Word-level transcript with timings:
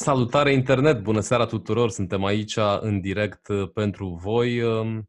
Salutare 0.00 0.52
internet! 0.52 1.02
Bună 1.02 1.20
seara 1.20 1.46
tuturor! 1.46 1.90
Suntem 1.90 2.24
aici 2.24 2.56
în 2.80 3.00
direct 3.00 3.48
uh, 3.48 3.70
pentru 3.72 4.08
voi. 4.08 4.62
Um, 4.62 5.08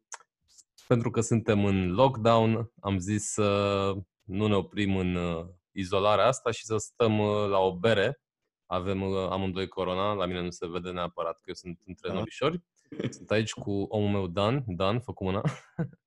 pentru 0.86 1.10
că 1.10 1.20
suntem 1.20 1.64
în 1.64 1.92
lockdown, 1.92 2.72
am 2.80 2.98
zis 2.98 3.24
să 3.24 3.92
nu 4.22 4.46
ne 4.46 4.54
oprim 4.54 4.96
în 4.96 5.14
uh, 5.14 5.46
izolarea 5.70 6.26
asta 6.26 6.50
și 6.50 6.64
să 6.64 6.76
stăm 6.76 7.18
uh, 7.18 7.48
la 7.48 7.58
o 7.58 7.78
bere. 7.78 8.20
Avem 8.66 9.02
amândoi 9.02 9.68
corona, 9.68 10.12
la 10.12 10.26
mine 10.26 10.42
nu 10.42 10.50
se 10.50 10.68
vede 10.68 10.90
neapărat 10.90 11.34
că 11.34 11.44
eu 11.46 11.54
sunt 11.54 11.80
între 11.86 12.08
da. 12.08 12.14
norișori. 12.14 12.62
Sunt 13.10 13.30
aici 13.30 13.52
cu 13.52 13.70
omul 13.70 14.10
meu 14.10 14.26
Dan. 14.26 14.64
Dan, 14.66 15.00
fă 15.00 15.12
cu 15.12 15.24
mâna. 15.24 15.42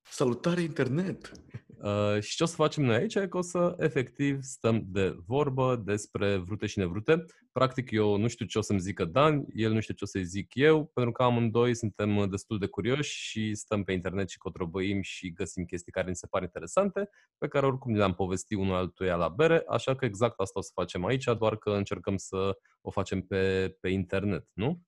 Salutare 0.02 0.62
internet! 0.62 1.32
Uh, 1.84 2.22
și 2.22 2.36
ce 2.36 2.44
o 2.44 2.46
să 2.46 2.56
facem 2.56 2.84
noi 2.84 2.96
aici 2.96 3.16
e 3.16 3.28
că 3.28 3.38
o 3.38 3.42
să 3.42 3.76
efectiv 3.78 4.42
stăm 4.42 4.84
de 4.86 5.16
vorbă 5.26 5.82
despre 5.86 6.38
vrute 6.38 6.66
și 6.66 6.80
nevrute. 6.80 7.26
Practic 7.52 7.92
eu 7.92 8.18
nu 8.18 8.28
știu 8.28 8.46
ce 8.46 8.58
o 8.58 8.62
să-mi 8.62 8.80
zică 8.80 9.06
Dan, 9.06 9.46
el 9.54 9.72
nu 9.72 9.80
știe 9.80 9.94
ce 9.94 10.04
o 10.04 10.08
să-i 10.08 10.26
zic 10.26 10.56
eu, 10.56 10.86
pentru 10.94 11.12
că 11.12 11.24
amândoi 11.24 11.76
suntem 11.76 12.30
destul 12.30 12.60
de 12.60 12.66
curioși 12.66 13.30
și 13.30 13.56
stăm 13.56 13.84
pe 13.84 13.92
internet 13.92 14.30
și 14.30 14.38
cotrobăim 14.38 15.02
și 15.02 15.34
găsim 15.34 15.66
chestii 15.66 15.92
care 15.92 16.10
ni 16.10 16.16
se 16.16 16.28
par 16.28 16.42
interesante, 16.42 17.10
pe 17.38 17.48
care 17.48 17.66
oricum 17.66 17.96
le-am 17.96 18.14
povestit 18.14 18.58
unul 18.58 18.76
altuia 18.76 19.16
la 19.16 19.30
bere, 19.30 19.64
așa 19.68 19.96
că 19.96 20.06
exact 20.06 20.40
asta 20.40 20.60
o 20.60 20.62
să 20.62 20.72
facem 20.74 21.06
aici, 21.06 21.26
doar 21.38 21.58
că 21.58 21.70
încercăm 21.70 22.18
să 22.18 22.58
o 22.82 22.92
facem 22.92 23.22
pe, 23.22 23.76
pe 23.80 23.90
internet, 23.90 24.48
nu? 24.54 24.82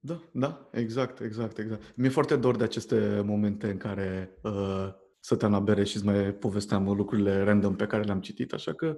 Da, 0.00 0.20
da, 0.32 0.68
exact, 0.72 1.20
exact, 1.20 1.58
exact. 1.58 1.82
Mi-e 1.96 2.08
foarte 2.08 2.36
dor 2.36 2.56
de 2.56 2.64
aceste 2.64 3.22
momente 3.24 3.70
în 3.70 3.76
care 3.76 4.38
uh, 4.42 4.88
stăteam 5.20 5.52
la 5.52 5.60
bere 5.60 5.84
și 5.84 5.96
îți 5.96 6.04
mai 6.04 6.32
povesteam 6.32 6.96
lucrurile 6.96 7.42
random 7.42 7.76
pe 7.76 7.86
care 7.86 8.02
le-am 8.02 8.20
citit, 8.20 8.52
așa 8.52 8.72
că 8.72 8.96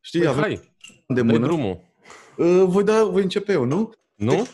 știi, 0.00 0.20
păi, 0.20 0.28
avem 0.28 0.42
hai, 0.42 0.74
de 1.06 1.22
mână. 1.22 1.46
drumul. 1.46 1.80
Uh, 2.36 2.64
voi, 2.66 2.84
da, 2.84 3.04
voi 3.04 3.22
începe 3.22 3.52
eu, 3.52 3.64
nu? 3.64 3.92
Nu? 4.14 4.46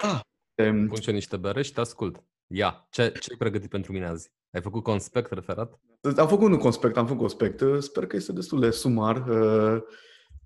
Ah. 0.00 0.20
Um, 0.54 0.86
Pun 0.86 1.14
niște 1.14 1.36
bere 1.36 1.62
și 1.62 1.72
te 1.72 1.80
ascult. 1.80 2.22
Ia, 2.46 2.86
ce, 2.90 3.12
ce 3.20 3.30
ai 3.30 3.36
pregătit 3.38 3.70
pentru 3.70 3.92
mine 3.92 4.06
azi? 4.06 4.30
Ai 4.50 4.60
făcut 4.60 4.82
conspect 4.82 5.32
referat? 5.32 5.80
Am 6.16 6.28
făcut 6.28 6.50
un 6.50 6.56
conspect, 6.56 6.96
am 6.96 7.06
făcut 7.06 7.20
conspect. 7.20 7.60
Uh, 7.60 7.78
sper 7.78 8.06
că 8.06 8.16
este 8.16 8.32
destul 8.32 8.60
de 8.60 8.70
sumar. 8.70 9.26
Uh, 9.28 9.82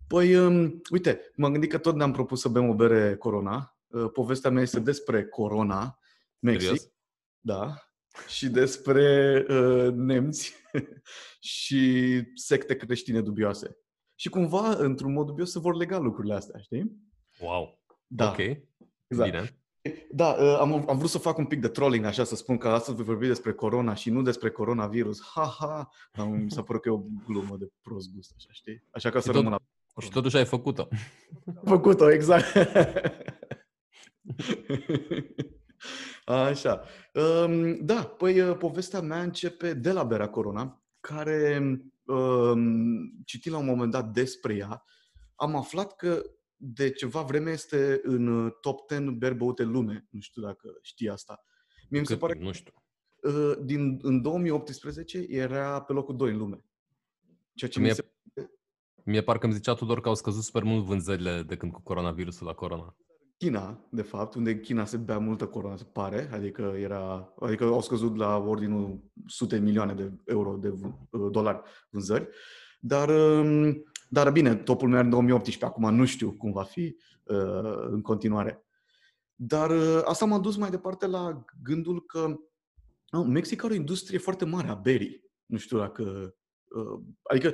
păi, 0.07 0.37
um, 0.37 0.81
uite, 0.91 1.21
m-am 1.37 1.53
gândit 1.53 1.71
că 1.71 1.79
tot 1.79 1.95
ne-am 1.95 2.13
propus 2.13 2.41
să 2.41 2.49
bem 2.49 2.69
o 2.69 2.75
bere 2.75 3.17
Corona. 3.17 3.80
Uh, 3.91 4.11
povestea 4.13 4.51
mea 4.51 4.63
este 4.63 4.81
despre 4.81 5.25
Corona, 5.27 5.99
Mexic. 6.39 6.69
Serios? 6.69 6.93
Da 7.41 7.75
și 8.29 8.49
despre 8.49 9.47
uh, 9.49 9.93
nemți 9.93 10.55
și 11.41 12.23
secte 12.35 12.77
creștine 12.77 13.21
dubioase. 13.21 13.77
Și 14.15 14.29
cumva, 14.29 14.75
într-un 14.79 15.13
mod 15.13 15.27
dubios, 15.27 15.51
se 15.51 15.59
vor 15.59 15.77
lega 15.77 15.99
lucrurile 15.99 16.35
astea, 16.35 16.61
știi? 16.61 16.93
Wow! 17.41 17.83
Da. 18.07 18.29
Ok. 18.29 18.39
Exact. 19.07 19.31
Bine. 19.31 19.55
Da, 20.11 20.27
uh, 20.27 20.57
am, 20.59 20.89
am 20.89 20.99
vrut 20.99 21.11
să 21.11 21.19
fac 21.19 21.39
un 21.39 21.47
pic 21.47 21.61
de 21.61 21.69
trolling, 21.69 22.05
așa, 22.05 22.25
să 22.25 22.37
spun 22.37 22.59
că 22.59 22.69
astăzi 22.69 22.97
voi 22.97 23.05
vorbi 23.05 23.27
despre 23.27 23.53
corona 23.53 23.95
și 23.95 24.11
nu 24.11 24.23
despre 24.23 24.51
coronavirus. 24.51 25.23
Ha, 25.35 25.57
ha! 25.59 25.89
Dar 26.13 26.27
mi 26.27 26.51
s-a 26.51 26.63
părut 26.63 26.83
că 26.83 26.89
e 26.89 26.93
o 26.93 27.03
glumă 27.27 27.57
de 27.57 27.69
prost 27.83 28.13
gust, 28.15 28.33
așa, 28.37 28.49
știi? 28.53 28.85
Așa 28.91 29.11
ca 29.11 29.21
să 29.21 29.31
rămân 29.31 29.51
la 29.51 29.59
corona. 29.59 30.07
Și 30.07 30.11
totuși 30.11 30.37
ai 30.37 30.45
făcut-o. 30.45 30.89
Am 31.47 31.63
făcut-o, 31.65 32.11
exact. 32.13 32.45
Așa. 36.25 36.83
Um, 37.15 37.85
da, 37.85 38.05
păi 38.05 38.41
uh, 38.41 38.57
povestea 38.57 39.01
mea 39.01 39.23
începe 39.23 39.75
de 39.75 39.93
la 39.93 40.05
Berea 40.05 40.29
Corona, 40.29 40.83
care, 41.01 41.59
um, 42.05 43.23
citind 43.25 43.55
la 43.55 43.61
un 43.61 43.67
moment 43.67 43.91
dat 43.91 44.13
despre 44.13 44.57
ea, 44.57 44.85
am 45.35 45.57
aflat 45.57 45.97
că 45.97 46.23
de 46.57 46.91
ceva 46.91 47.23
vreme 47.23 47.51
este 47.51 48.01
în 48.03 48.27
uh, 48.27 48.53
top 48.61 48.91
10 48.91 49.11
beri 49.11 49.35
băute 49.35 49.63
lume. 49.63 50.07
Nu 50.11 50.21
știu 50.21 50.43
dacă 50.43 50.79
știi 50.83 51.09
asta. 51.09 51.45
Mie 51.89 52.01
mi 52.01 52.07
se 52.07 52.17
pare 52.17 52.39
nu 52.39 52.53
știu. 52.53 52.73
Uh, 53.23 53.57
din, 53.65 53.99
în 54.03 54.23
2018 54.23 55.27
era 55.29 55.83
pe 55.83 55.93
locul 55.93 56.17
2 56.17 56.31
în 56.31 56.37
lume. 56.37 56.65
Ceea 57.55 57.71
ce 57.71 57.81
mie, 57.81 57.89
mi 57.89 57.95
se... 57.95 58.11
mie 59.05 59.23
parcă 59.23 59.47
îmi 59.47 59.55
zicea 59.55 59.75
Tudor 59.75 60.01
că 60.01 60.09
au 60.09 60.15
scăzut 60.15 60.43
super 60.43 60.63
mult 60.63 60.85
vânzările 60.85 61.43
de 61.43 61.57
când 61.57 61.73
cu 61.73 61.83
coronavirusul 61.83 62.47
la 62.47 62.55
corona. 62.55 62.97
China, 63.41 63.87
de 63.91 64.03
fapt, 64.03 64.35
unde 64.35 64.51
în 64.51 64.61
China 64.61 64.85
se 64.85 64.97
bea 64.97 65.19
multă 65.19 65.47
corona, 65.47 65.77
se 65.77 65.85
pare, 65.93 66.31
adică, 66.33 66.63
era, 66.63 67.35
adică 67.41 67.65
au 67.65 67.81
scăzut 67.81 68.17
la 68.17 68.37
ordinul 68.37 69.01
sute 69.27 69.59
milioane 69.59 69.95
de 69.95 70.13
euro, 70.25 70.57
de 70.57 70.69
uh, 70.69 71.31
dolari 71.31 71.63
vânzări. 71.91 72.29
Dar, 72.81 73.09
um, 73.09 73.85
dar 74.09 74.31
bine, 74.31 74.55
topul 74.55 74.89
meu 74.89 75.01
în 75.01 75.11
2018, 75.11 75.65
acum 75.65 75.95
nu 75.95 76.05
știu 76.05 76.33
cum 76.33 76.53
va 76.53 76.63
fi 76.63 76.97
uh, 77.25 77.87
în 77.91 78.03
continuare. 78.03 78.65
Dar 79.35 79.71
uh, 79.71 80.01
asta 80.05 80.25
m-a 80.25 80.39
dus 80.39 80.57
mai 80.57 80.71
departe 80.71 81.07
la 81.07 81.45
gândul 81.63 82.05
că 82.05 82.35
no, 83.11 83.23
Mexic 83.23 83.65
are 83.65 83.73
o 83.73 83.77
industrie 83.77 84.19
foarte 84.19 84.45
mare 84.45 84.69
a 84.69 84.75
berii. 84.75 85.25
Nu 85.47 85.57
știu 85.57 85.79
dacă... 85.79 86.35
Adică, 87.23 87.53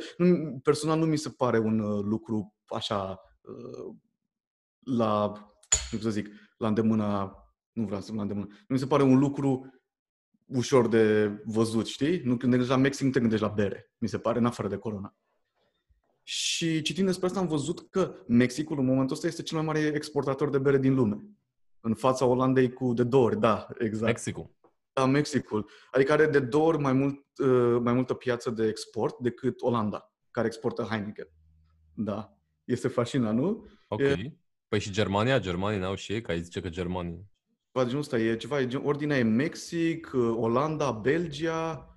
personal 0.62 0.98
nu 0.98 1.06
mi 1.06 1.16
se 1.16 1.30
pare 1.30 1.58
un 1.58 1.78
lucru 2.08 2.54
așa 2.66 3.20
la 4.86 5.32
cum 5.90 6.00
să 6.00 6.10
zic, 6.10 6.28
la 6.56 6.68
îndemâna, 6.68 7.32
nu 7.72 7.84
vreau 7.84 8.00
să 8.00 8.12
la 8.14 8.22
îndemână, 8.22 8.46
nu 8.46 8.64
mi 8.68 8.78
se 8.78 8.86
pare 8.86 9.02
un 9.02 9.18
lucru 9.18 9.80
ușor 10.44 10.88
de 10.88 11.30
văzut, 11.44 11.86
știi? 11.86 12.18
Nu 12.18 12.36
când 12.36 12.38
te 12.38 12.48
gândești 12.48 12.70
la 12.70 12.76
Mexic, 12.76 13.04
nu 13.04 13.10
te 13.10 13.20
gândești 13.20 13.44
la 13.44 13.50
bere, 13.50 13.92
mi 13.98 14.08
se 14.08 14.18
pare, 14.18 14.38
în 14.38 14.46
afară 14.46 14.68
de 14.68 14.76
corona. 14.76 15.16
Și 16.22 16.82
citind 16.82 17.06
despre 17.06 17.26
asta 17.26 17.40
am 17.40 17.46
văzut 17.46 17.90
că 17.90 18.14
Mexicul 18.26 18.78
în 18.78 18.84
momentul 18.84 19.14
ăsta 19.14 19.26
este 19.26 19.42
cel 19.42 19.56
mai 19.56 19.66
mare 19.66 19.78
exportator 19.80 20.50
de 20.50 20.58
bere 20.58 20.78
din 20.78 20.94
lume. 20.94 21.26
În 21.80 21.94
fața 21.94 22.24
Olandei 22.24 22.72
cu 22.72 22.92
de 22.92 23.04
două 23.04 23.24
ori, 23.24 23.40
da, 23.40 23.66
exact. 23.78 24.06
Mexicul. 24.06 24.54
Da, 24.92 25.06
Mexicul. 25.06 25.70
Adică 25.90 26.12
are 26.12 26.26
de 26.26 26.40
două 26.40 26.66
ori 26.66 26.78
mai, 26.78 26.92
mult, 26.92 27.24
uh, 27.38 27.80
mai 27.82 27.92
multă 27.92 28.14
piață 28.14 28.50
de 28.50 28.66
export 28.66 29.18
decât 29.18 29.60
Olanda, 29.60 30.12
care 30.30 30.46
exportă 30.46 30.82
Heineken. 30.82 31.28
Da. 31.94 32.36
Este 32.64 32.88
fascinant, 32.88 33.38
nu? 33.38 33.66
Ok. 33.88 34.00
E, 34.00 34.38
Păi 34.68 34.80
și 34.80 34.90
Germania? 34.90 35.38
Germania 35.38 35.78
n-au 35.78 35.94
și 35.94 36.12
ei? 36.12 36.20
Că 36.20 36.30
ai 36.30 36.42
zice 36.42 36.60
că 36.60 36.68
Germania. 36.68 37.18
Poate 37.70 37.88
genul 37.88 38.02
ăsta 38.02 38.18
e 38.18 38.36
ceva, 38.36 38.60
e, 38.60 38.80
ordinea 38.82 39.18
e 39.18 39.22
Mexic, 39.22 40.10
uh, 40.14 40.34
Olanda, 40.36 40.90
Belgia 40.90 41.90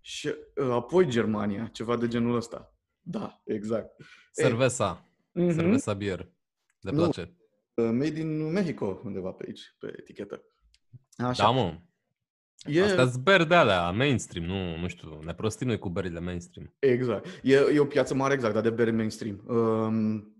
și 0.00 0.26
uh, 0.26 0.70
apoi 0.70 1.06
Germania, 1.06 1.66
ceva 1.66 1.96
de 1.96 2.08
genul 2.08 2.36
ăsta. 2.36 2.74
Da, 3.00 3.42
exact. 3.44 3.90
Cerveza. 4.42 5.04
Mm-hmm. 5.40 5.54
Cerveza 5.54 5.94
beer. 5.94 6.32
Le 6.80 6.90
place. 6.90 7.36
Nu. 7.74 7.84
Uh, 7.84 7.90
made 7.92 8.20
in 8.20 8.50
Mexico, 8.52 9.00
undeva 9.04 9.30
pe 9.30 9.44
aici, 9.46 9.60
pe 9.78 9.94
etichetă. 9.98 10.42
Așa. 11.16 11.42
Da, 11.42 11.50
mă. 11.50 11.78
E... 12.66 12.82
Astea 12.82 13.08
sunt 13.08 13.22
beri 13.22 13.48
de 13.48 13.54
alea, 13.54 13.90
mainstream, 13.90 14.44
nu, 14.44 14.76
nu 14.76 14.88
știu, 14.88 15.20
ne 15.22 15.34
prostim 15.34 15.66
noi 15.66 15.78
cu 15.78 15.88
berile 15.88 16.20
mainstream. 16.20 16.74
Exact. 16.78 17.26
E, 17.42 17.54
e 17.54 17.78
o 17.78 17.84
piață 17.84 18.14
mare, 18.14 18.34
exact, 18.34 18.54
dar 18.54 18.62
de 18.62 18.70
beri 18.70 18.90
mainstream. 18.90 19.42
Um, 19.46 20.39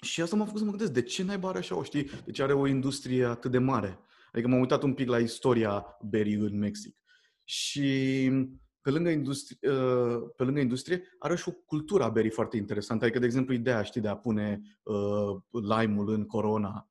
și 0.00 0.22
asta 0.22 0.36
m-a 0.36 0.44
făcut 0.44 0.58
să 0.58 0.64
mă 0.64 0.70
gândesc, 0.70 0.92
de 0.92 1.02
ce 1.02 1.22
n-ai 1.22 1.38
are 1.42 1.58
așa, 1.58 1.76
o 1.76 1.82
știi? 1.82 2.10
De 2.24 2.30
ce 2.30 2.42
are 2.42 2.52
o 2.52 2.66
industrie 2.66 3.24
atât 3.24 3.50
de 3.50 3.58
mare? 3.58 3.98
Adică 4.32 4.48
m-am 4.48 4.60
uitat 4.60 4.82
un 4.82 4.94
pic 4.94 5.08
la 5.08 5.18
istoria 5.18 5.96
berii 6.02 6.34
în 6.34 6.58
Mexic. 6.58 7.02
Și 7.44 8.30
pe 8.80 8.90
lângă, 8.90 9.08
industrie, 9.08 9.70
uh, 9.70 10.22
pe 10.36 10.44
lângă 10.44 10.60
industrie, 10.60 11.02
are 11.18 11.36
și 11.36 11.48
o 11.48 11.52
cultură 11.52 12.02
a 12.02 12.08
berii 12.08 12.30
foarte 12.30 12.56
interesantă. 12.56 13.04
Adică, 13.04 13.18
de 13.18 13.26
exemplu, 13.26 13.54
ideea, 13.54 13.82
știi, 13.82 14.00
de 14.00 14.08
a 14.08 14.16
pune 14.16 14.60
uh, 14.82 15.42
lime-ul 15.50 16.12
în 16.12 16.26
corona 16.26 16.90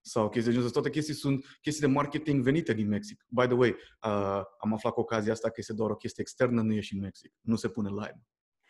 sau 0.00 0.28
chestii 0.28 0.50
de 0.50 0.56
genul 0.56 0.70
Toate 0.70 0.90
chestii 0.90 1.14
sunt 1.14 1.44
chestii 1.60 1.86
de 1.86 1.92
marketing 1.92 2.42
venite 2.42 2.74
din 2.74 2.88
Mexic. 2.88 3.24
By 3.28 3.46
the 3.46 3.54
way, 3.54 3.70
uh, 3.70 4.42
am 4.58 4.72
aflat 4.72 4.92
cu 4.92 5.00
ocazia 5.00 5.32
asta 5.32 5.48
că 5.48 5.54
este 5.56 5.72
doar 5.72 5.90
o 5.90 5.96
chestie 5.96 6.22
externă, 6.22 6.62
nu 6.62 6.72
e 6.72 6.80
și 6.80 6.94
în 6.94 7.00
Mexic. 7.00 7.32
Nu 7.40 7.56
se 7.56 7.68
pune 7.68 7.88
lime. 7.88 8.26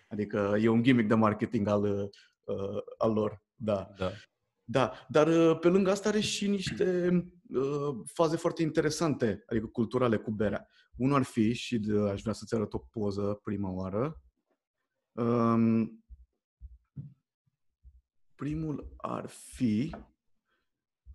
Adică 0.09 0.57
e 0.61 0.69
un 0.69 0.83
gimmick 0.83 1.09
de 1.09 1.15
marketing 1.15 1.69
al, 1.69 1.83
uh, 1.83 2.83
al 2.99 3.13
lor. 3.13 3.43
Da. 3.59 3.89
da. 3.97 4.11
Da, 4.71 4.93
dar 5.09 5.27
uh, 5.27 5.59
pe 5.59 5.69
lângă 5.69 5.91
asta 5.91 6.09
are 6.09 6.21
și 6.21 6.47
niște 6.47 7.11
uh, 7.49 7.97
faze 8.05 8.37
foarte 8.37 8.63
interesante, 8.63 9.43
adică 9.47 9.67
culturale 9.67 10.17
cu 10.17 10.31
berea. 10.31 10.69
Unul 10.97 11.15
ar 11.15 11.23
fi, 11.23 11.53
și 11.53 11.79
de, 11.79 11.99
aș 12.11 12.21
vrea 12.21 12.33
să-ți 12.33 12.55
arăt 12.55 12.73
o 12.73 12.79
poză 12.79 13.41
prima 13.43 13.71
oară, 13.71 14.23
um, 15.13 16.05
primul 18.35 18.95
ar 18.97 19.27
fi 19.29 19.97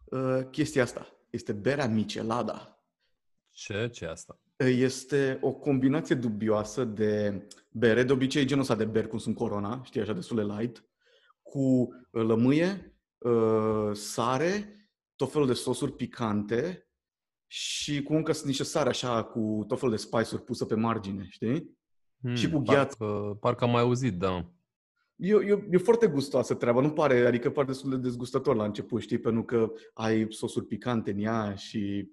uh, 0.03 0.39
chestia 0.51 0.83
asta. 0.83 1.07
Este 1.29 1.53
berea 1.53 1.87
michelada. 1.87 2.85
Ce? 3.49 3.89
Ce 3.89 4.05
asta? 4.05 4.39
Este 4.57 5.37
o 5.41 5.53
combinație 5.53 6.15
dubioasă 6.15 6.83
de 6.83 7.47
bere, 7.71 8.03
de 8.03 8.11
obicei 8.11 8.45
genul 8.45 8.61
ăsta 8.61 8.75
de 8.75 8.85
beri, 8.85 9.07
cum 9.07 9.17
sunt 9.17 9.35
Corona, 9.35 9.83
știi, 9.83 10.01
așa 10.01 10.13
destul 10.13 10.35
de 10.35 10.53
light, 10.53 10.83
cu 11.43 11.59
uh, 11.59 12.23
lămâie, 12.23 12.97
uh, 13.17 13.91
sare, 13.93 14.77
tot 15.15 15.31
felul 15.31 15.47
de 15.47 15.53
sosuri 15.53 15.93
picante 15.93 16.87
și 17.47 18.03
cu 18.03 18.13
încă 18.13 18.33
niște 18.43 18.63
sare 18.63 18.89
așa 18.89 19.23
cu 19.23 19.65
tot 19.67 19.79
felul 19.79 19.95
de 19.95 20.01
spice-uri 20.01 20.43
pusă 20.43 20.65
pe 20.65 20.75
margine, 20.75 21.25
știi? 21.29 21.77
Hmm, 22.21 22.35
și 22.35 22.49
cu 22.49 22.59
gheață. 22.59 22.95
Parcă, 22.97 23.37
parcă 23.39 23.63
am 23.63 23.71
mai 23.71 23.81
auzit, 23.81 24.17
da. 24.17 24.51
E, 25.15 25.33
e, 25.33 25.67
e 25.71 25.77
foarte 25.77 26.07
gustoasă 26.07 26.53
treaba, 26.53 26.81
nu 26.81 26.91
pare, 26.91 27.25
adică 27.25 27.51
pare 27.51 27.67
destul 27.67 27.89
de 27.89 27.97
dezgustător 27.97 28.55
la 28.55 28.63
început, 28.63 29.01
știi, 29.01 29.17
pentru 29.17 29.43
că 29.43 29.71
ai 29.93 30.27
sosuri 30.29 30.65
picante 30.65 31.11
în 31.11 31.19
ea 31.19 31.55
și 31.55 32.11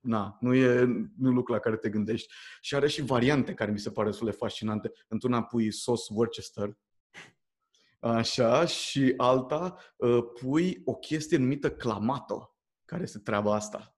na, 0.00 0.38
nu 0.40 0.54
e 0.54 0.84
nu 1.16 1.30
lucru 1.30 1.52
la 1.52 1.58
care 1.58 1.76
te 1.76 1.88
gândești. 1.88 2.32
Și 2.60 2.74
are 2.74 2.88
și 2.88 3.02
variante 3.02 3.54
care 3.54 3.70
mi 3.70 3.78
se 3.78 3.90
pare 3.90 4.08
destul 4.08 4.26
de 4.26 4.36
fascinante. 4.36 4.92
Într-una 5.08 5.42
pui 5.42 5.72
sos 5.72 6.08
Worcester, 6.08 6.78
așa, 7.98 8.64
și 8.66 9.14
alta 9.16 9.76
uh, 9.96 10.18
pui 10.40 10.82
o 10.84 10.94
chestie 10.94 11.36
numită 11.36 11.70
clamato, 11.70 12.56
care 12.84 13.02
este 13.02 13.18
treaba 13.18 13.54
asta. 13.54 13.96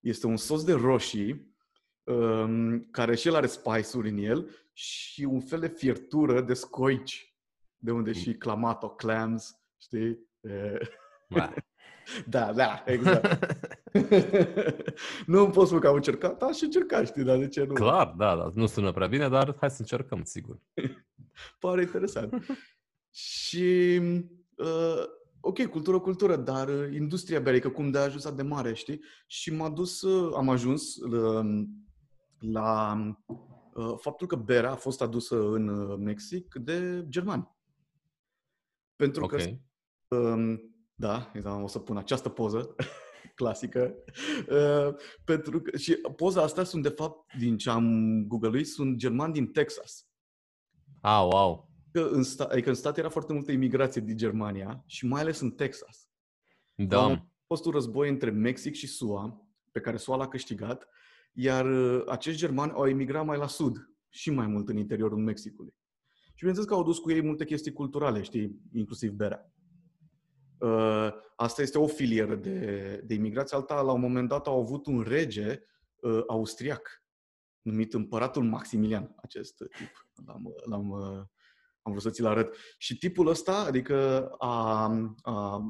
Este 0.00 0.26
un 0.26 0.36
sos 0.36 0.64
de 0.64 0.72
roșii 0.72 1.56
um, 2.04 2.84
care 2.90 3.14
și 3.14 3.28
el 3.28 3.34
are 3.34 3.46
spice-uri 3.46 4.08
în 4.08 4.18
el 4.18 4.50
și 4.72 5.22
un 5.22 5.40
fel 5.40 5.60
de 5.60 5.68
fiertură 5.68 6.40
de 6.40 6.54
scoici, 6.54 7.36
de 7.76 7.90
unde 7.90 8.10
mm. 8.10 8.16
și 8.16 8.34
clamato, 8.34 8.88
clams, 8.88 9.54
știi? 9.80 10.18
Da, 12.26 12.52
da, 12.52 12.82
exact. 12.86 13.56
nu 15.26 15.40
îmi 15.44 15.52
pot 15.52 15.66
spune 15.66 15.80
că 15.80 15.88
am 15.88 15.94
încercat, 15.94 16.38
da, 16.38 16.52
și 16.52 16.64
încercat, 16.64 17.06
știi, 17.06 17.24
dar 17.24 17.38
de 17.38 17.48
ce 17.48 17.64
nu? 17.64 17.72
Clar, 17.72 18.14
da, 18.16 18.36
da, 18.36 18.50
nu 18.54 18.66
sună 18.66 18.92
prea 18.92 19.06
bine, 19.06 19.28
dar 19.28 19.56
hai 19.60 19.70
să 19.70 19.76
încercăm, 19.80 20.22
sigur. 20.22 20.60
Pare 21.58 21.82
interesant. 21.82 22.46
Și, 23.14 24.00
uh, 24.56 25.04
ok, 25.40 25.66
cultură, 25.66 26.00
cultură, 26.00 26.36
dar 26.36 26.68
uh, 26.68 26.94
industria 26.94 27.40
berică, 27.40 27.70
cum 27.70 27.90
de 27.90 27.98
a 27.98 28.02
ajuns 28.02 28.32
de 28.32 28.42
mare, 28.42 28.74
știi? 28.74 29.00
Și 29.26 29.52
m-a 29.52 29.70
dus, 29.70 30.02
uh, 30.02 30.32
am 30.36 30.48
ajuns 30.48 30.96
uh, 30.96 31.64
la 32.38 32.96
uh, 33.74 33.94
faptul 33.96 34.26
că 34.26 34.36
berea 34.36 34.70
a 34.70 34.76
fost 34.76 35.02
adusă 35.02 35.48
în 35.48 35.68
uh, 35.68 35.96
Mexic 35.98 36.54
de 36.54 37.04
germani. 37.08 37.48
Pentru 38.96 39.24
okay. 39.24 39.62
că 40.08 40.16
um, 40.16 40.74
da, 40.94 41.30
exact, 41.34 41.62
o 41.62 41.66
să 41.66 41.78
pun 41.78 41.96
această 41.96 42.28
poză 42.28 42.74
clasică. 43.34 43.94
Uh, 44.48 44.94
pentru 45.24 45.60
că, 45.60 45.76
și 45.76 45.94
poza 46.16 46.42
asta 46.42 46.64
sunt, 46.64 46.82
de 46.82 46.88
fapt, 46.88 47.34
din 47.38 47.56
ce 47.56 47.70
am 47.70 48.24
googluit, 48.26 48.68
sunt 48.68 48.96
germani 48.96 49.32
din 49.32 49.46
Texas. 49.46 50.06
Ah, 51.00 51.28
wow! 51.32 51.73
Că 51.94 52.08
în, 52.10 52.22
sta, 52.22 52.44
adică 52.44 52.68
în 52.68 52.74
stat 52.74 52.98
era 52.98 53.08
foarte 53.08 53.32
multă 53.32 53.52
imigrație 53.52 54.00
din 54.00 54.16
Germania 54.16 54.82
și 54.86 55.06
mai 55.06 55.20
ales 55.20 55.40
în 55.40 55.50
Texas. 55.50 56.08
Da. 56.74 57.04
A 57.04 57.26
fost 57.46 57.64
un 57.64 57.72
război 57.72 58.08
între 58.08 58.30
Mexic 58.30 58.74
și 58.74 58.86
SUA, 58.86 59.48
pe 59.72 59.80
care 59.80 59.96
SUA 59.96 60.16
l-a 60.16 60.28
câștigat, 60.28 60.88
iar 61.32 61.66
uh, 61.66 62.02
acești 62.06 62.40
germani 62.40 62.72
au 62.72 62.88
emigrat 62.88 63.24
mai 63.24 63.38
la 63.38 63.46
sud 63.46 63.90
și 64.08 64.30
mai 64.30 64.46
mult 64.46 64.68
în 64.68 64.76
interiorul 64.76 65.18
Mexicului. 65.18 65.74
Și 66.24 66.38
bineînțeles 66.38 66.70
că 66.70 66.74
au 66.74 66.82
dus 66.82 66.98
cu 66.98 67.10
ei 67.10 67.22
multe 67.22 67.44
chestii 67.44 67.72
culturale, 67.72 68.22
știi, 68.22 68.60
inclusiv 68.72 69.10
berea. 69.10 69.52
Uh, 70.58 71.08
asta 71.36 71.62
este 71.62 71.78
o 71.78 71.86
filieră 71.86 72.34
de, 72.34 73.00
de 73.04 73.14
imigrație. 73.14 73.56
Alta, 73.56 73.80
la 73.80 73.92
un 73.92 74.00
moment 74.00 74.28
dat, 74.28 74.46
au 74.46 74.60
avut 74.60 74.86
un 74.86 75.00
rege 75.00 75.62
uh, 76.00 76.22
austriac, 76.26 77.04
numit 77.60 77.94
Împăratul 77.94 78.44
Maximilian, 78.44 79.14
acest 79.16 79.56
tip. 79.56 80.08
L-am, 80.26 80.54
l-am, 80.64 80.88
uh, 80.90 81.22
am 81.84 81.92
vrut 81.92 82.02
să 82.02 82.10
ți-l 82.10 82.26
arăt. 82.26 82.56
Și 82.78 82.96
tipul 82.96 83.26
ăsta, 83.26 83.64
adică 83.66 84.28
a, 84.38 84.84
a, 85.22 85.60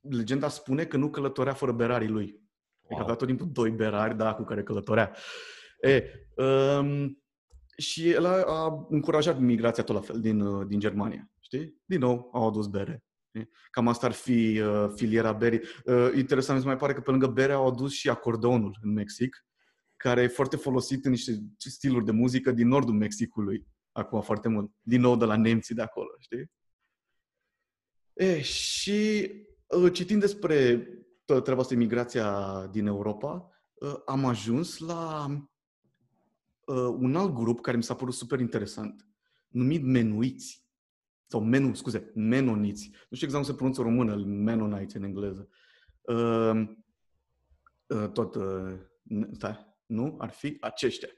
legenda 0.00 0.48
spune 0.48 0.84
că 0.84 0.96
nu 0.96 1.10
călătorea 1.10 1.52
fără 1.52 1.72
berarii 1.72 2.08
lui. 2.08 2.24
Adică 2.24 2.42
wow. 2.82 2.98
Adică 2.98 3.02
avea 3.02 3.14
tot 3.14 3.26
timpul 3.26 3.52
doi 3.52 3.70
berari, 3.70 4.16
da, 4.16 4.34
cu 4.34 4.42
care 4.42 4.62
călătorea. 4.62 5.16
E, 5.80 6.04
um, 6.44 7.22
și 7.76 8.10
el 8.10 8.24
a, 8.24 8.42
a 8.42 8.86
încurajat 8.88 9.38
migrația 9.38 9.82
tot 9.82 9.94
la 9.94 10.00
fel 10.00 10.20
din, 10.20 10.66
din 10.68 10.78
Germania. 10.78 11.30
Știi? 11.40 11.80
Din 11.84 11.98
nou, 11.98 12.30
au 12.32 12.46
adus 12.46 12.66
bere. 12.66 13.02
Cam 13.70 13.88
asta 13.88 14.06
ar 14.06 14.12
fi 14.12 14.60
uh, 14.60 14.92
filiera 14.94 15.32
berii. 15.32 15.60
Uh, 15.84 16.10
interesant, 16.16 16.56
mi 16.56 16.62
se 16.62 16.68
mai 16.68 16.76
pare 16.76 16.92
că 16.92 17.00
pe 17.00 17.10
lângă 17.10 17.26
bere 17.26 17.52
au 17.52 17.66
adus 17.66 17.92
și 17.92 18.08
acordeonul 18.08 18.78
în 18.82 18.92
Mexic, 18.92 19.46
care 19.96 20.22
e 20.22 20.26
foarte 20.26 20.56
folosit 20.56 21.04
în 21.04 21.10
niște 21.10 21.32
stiluri 21.56 22.04
de 22.04 22.10
muzică 22.10 22.52
din 22.52 22.68
nordul 22.68 22.94
Mexicului, 22.94 23.66
acum 23.98 24.20
foarte 24.20 24.48
mult. 24.48 24.72
Din 24.80 25.00
nou 25.00 25.16
de 25.16 25.24
la 25.24 25.36
nemții 25.36 25.74
de 25.74 25.82
acolo, 25.82 26.08
știi? 26.18 26.50
E, 28.12 28.40
și 28.42 29.30
uh, 29.66 29.92
citind 29.92 30.20
despre 30.20 30.78
toată 31.24 31.42
treaba 31.42 31.60
asta, 31.60 31.74
imigrația 31.74 32.66
din 32.66 32.86
Europa, 32.86 33.50
uh, 33.74 33.94
am 34.06 34.24
ajuns 34.24 34.78
la 34.78 35.26
uh, 36.66 36.94
un 36.98 37.16
alt 37.16 37.34
grup 37.34 37.60
care 37.60 37.76
mi 37.76 37.82
s-a 37.82 37.94
părut 37.94 38.14
super 38.14 38.40
interesant, 38.40 39.06
numit 39.48 39.82
menuiți 39.82 40.66
sau 41.26 41.40
menu, 41.40 41.74
scuze, 41.74 42.12
menoniți. 42.14 42.90
Nu 43.08 43.16
știu 43.16 43.26
exact 43.26 43.44
cum 43.44 43.52
se 43.52 43.54
pronunță 43.54 43.82
română, 43.82 44.16
menonites 44.24 44.94
în 44.94 45.02
engleză. 45.02 45.48
Uh, 46.00 46.68
uh, 47.86 48.10
tot, 48.12 48.34
uh, 48.34 48.78
stai, 49.32 49.76
nu? 49.86 50.14
Ar 50.18 50.30
fi 50.30 50.56
aceștia. 50.60 51.08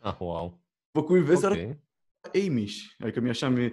Ah, 0.00 0.16
wow. 0.18 0.64
Pe 0.90 1.00
cui 1.00 1.22
vezi, 1.22 1.44
okay. 1.44 1.83
Amish, 2.32 2.94
adică 2.98 3.20
mi 3.20 3.28
așa 3.28 3.48
mi 3.48 3.72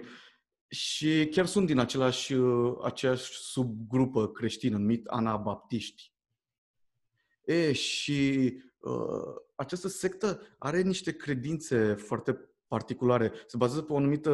și 0.68 1.28
chiar 1.30 1.46
sunt 1.46 1.66
din 1.66 1.78
același, 1.78 2.32
uh, 2.32 2.78
aceeași 2.82 3.30
subgrupă 3.32 4.28
creștină 4.28 4.76
numit 4.76 5.06
Anabaptiști. 5.06 6.12
E, 7.44 7.72
și 7.72 8.52
uh, 8.78 9.34
această 9.54 9.88
sectă 9.88 10.40
are 10.58 10.82
niște 10.82 11.12
credințe 11.16 11.94
foarte 11.94 12.50
particulare. 12.66 13.32
Se 13.46 13.56
bazează 13.56 13.82
pe 13.82 13.92
o 13.92 13.96
anumită 13.96 14.30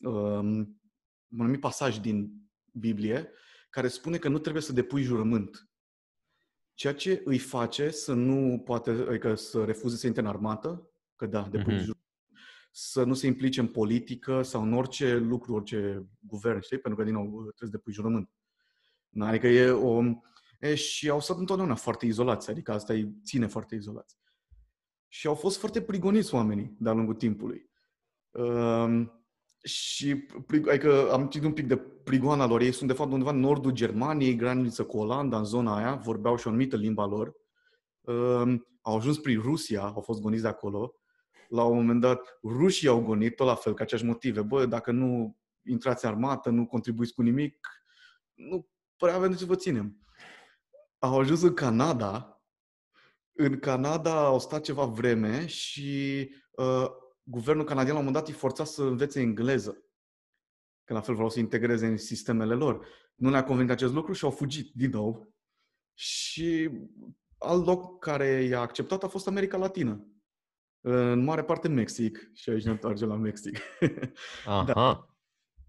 um, 0.00 0.80
un 1.28 1.40
anumit 1.40 1.60
pasaj 1.60 1.98
din 1.98 2.32
Biblie 2.72 3.32
care 3.70 3.88
spune 3.88 4.18
că 4.18 4.28
nu 4.28 4.38
trebuie 4.38 4.62
să 4.62 4.72
depui 4.72 5.02
jurământ. 5.02 5.68
Ceea 6.74 6.94
ce 6.94 7.22
îi 7.24 7.38
face 7.38 7.90
să 7.90 8.12
nu 8.12 8.62
poate, 8.64 8.90
adică 8.90 9.34
să 9.34 9.64
refuze 9.64 9.96
să 9.96 10.06
intre 10.06 10.22
în 10.22 10.28
armată, 10.28 10.90
că 11.16 11.26
da, 11.26 11.42
depui 11.42 11.74
mm-hmm. 11.74 11.78
jurământ, 11.78 12.09
să 12.70 13.04
nu 13.04 13.14
se 13.14 13.26
implice 13.26 13.60
în 13.60 13.66
politică 13.66 14.42
sau 14.42 14.62
în 14.62 14.72
orice 14.72 15.16
lucru, 15.16 15.54
orice 15.54 16.06
guvern, 16.18 16.60
știi? 16.60 16.78
Pentru 16.78 17.00
că, 17.00 17.04
din 17.04 17.14
nou, 17.14 17.26
trebuie 17.28 17.52
să 17.54 17.66
depui 17.66 17.92
jurământ. 17.92 18.30
Adică 19.18 19.46
e 19.46 19.70
o... 19.70 20.02
E, 20.60 20.74
și 20.74 21.08
au 21.08 21.20
stat 21.20 21.38
întotdeauna 21.38 21.74
foarte 21.74 22.06
izolați, 22.06 22.50
adică 22.50 22.72
asta 22.72 22.92
îi 22.92 23.14
ține 23.24 23.46
foarte 23.46 23.74
izolați. 23.74 24.18
Și 25.08 25.26
au 25.26 25.34
fost 25.34 25.58
foarte 25.58 25.82
prigoniți 25.82 26.34
oamenii 26.34 26.76
de-a 26.78 26.92
lungul 26.92 27.14
timpului. 27.14 27.70
Um, 28.30 29.24
și 29.62 30.26
adică 30.68 31.12
am 31.12 31.28
citit 31.28 31.46
un 31.46 31.52
pic 31.52 31.66
de 31.66 31.76
prigoana 31.76 32.46
lor. 32.46 32.60
Ei 32.60 32.72
sunt 32.72 32.88
de 32.88 32.94
fapt 32.94 33.12
undeva 33.12 33.30
în 33.30 33.40
nordul 33.40 33.70
Germaniei, 33.70 34.34
graniță 34.34 34.84
cu 34.84 34.98
Olanda, 34.98 35.38
în 35.38 35.44
zona 35.44 35.76
aia, 35.76 35.94
vorbeau 35.94 36.36
și 36.36 36.46
o 36.46 36.50
anumită 36.50 36.76
limba 36.76 37.06
lor. 37.06 37.34
Uh, 38.00 38.54
au 38.80 38.96
ajuns 38.96 39.18
prin 39.18 39.40
Rusia, 39.40 39.82
au 39.82 40.00
fost 40.00 40.20
goniți 40.20 40.42
de 40.42 40.48
acolo. 40.48 40.99
La 41.50 41.64
un 41.64 41.76
moment 41.76 42.00
dat, 42.00 42.38
rușii 42.42 42.88
au 42.88 43.02
gonit, 43.02 43.36
tot 43.36 43.46
la 43.46 43.54
fel, 43.54 43.74
ca 43.74 43.82
aceeași 43.82 44.06
motive. 44.06 44.42
Bă, 44.42 44.66
dacă 44.66 44.90
nu 44.90 45.38
intrați 45.62 46.04
în 46.04 46.10
armată, 46.10 46.50
nu 46.50 46.66
contribuiți 46.66 47.14
cu 47.14 47.22
nimic, 47.22 47.68
nu 48.34 48.68
prea 48.96 49.14
avem 49.14 49.30
de 49.30 49.36
ce 49.36 49.44
vă 49.44 49.54
ținem. 49.54 50.06
Au 50.98 51.18
ajuns 51.18 51.42
în 51.42 51.54
Canada. 51.54 52.42
În 53.32 53.58
Canada 53.58 54.24
au 54.24 54.38
stat 54.38 54.62
ceva 54.62 54.84
vreme 54.84 55.46
și 55.46 56.30
uh, 56.50 56.86
guvernul 57.22 57.64
canadian 57.64 57.94
la 57.94 57.98
un 57.98 58.04
moment 58.04 58.24
dat 58.24 58.34
îi 58.34 58.40
forța 58.40 58.64
să 58.64 58.82
învețe 58.82 59.20
engleză. 59.20 59.84
Că 60.84 60.92
la 60.92 61.00
fel 61.00 61.14
vreau 61.14 61.30
să 61.30 61.38
integreze 61.38 61.86
în 61.86 61.96
sistemele 61.96 62.54
lor. 62.54 62.86
Nu 63.14 63.30
le-a 63.30 63.44
convenit 63.44 63.70
acest 63.70 63.92
lucru 63.92 64.12
și 64.12 64.24
au 64.24 64.30
fugit 64.30 64.70
din 64.74 64.90
nou. 64.90 65.34
Și 65.94 66.70
alt 67.38 67.66
loc 67.66 67.98
care 67.98 68.42
i-a 68.42 68.60
acceptat 68.60 69.02
a 69.02 69.08
fost 69.08 69.26
America 69.26 69.56
Latină. 69.56 70.04
În 70.80 71.24
mare 71.24 71.42
parte 71.42 71.68
Mexic. 71.68 72.30
Și 72.34 72.50
aici 72.50 72.64
ne 72.64 72.70
întoarcem 72.70 73.08
la 73.08 73.16
Mexic. 73.16 73.58
Aha. 74.46 74.72
Da. 74.74 75.06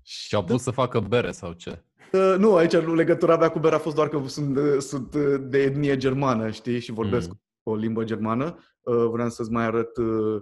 Și 0.01 0.36
au 0.36 0.44
pus 0.44 0.56
da. 0.56 0.62
să 0.62 0.72
facă 0.72 1.00
bere 1.00 1.32
sau 1.32 1.53
ce? 1.53 1.84
Uh, 2.12 2.36
nu, 2.38 2.56
aici 2.56 2.72
legătura 2.72 3.38
mea 3.38 3.50
cu 3.50 3.60
bere 3.60 3.75
a 3.75 3.80
fost 3.80 3.96
doar 3.96 4.10
că 4.10 4.27
sunt, 4.27 4.82
sunt 4.82 5.15
de 5.50 5.62
etnie 5.62 5.98
germană, 5.98 6.51
știi, 6.51 6.80
și 6.80 6.91
vorbesc 6.91 7.30
mm. 7.30 7.41
o 7.63 7.75
limbă 7.75 8.03
germană. 8.03 8.58
Uh, 8.82 9.06
vreau 9.12 9.30
să-ți 9.30 9.51
mai 9.51 9.63
arăt 9.63 9.98
uh, 9.98 10.41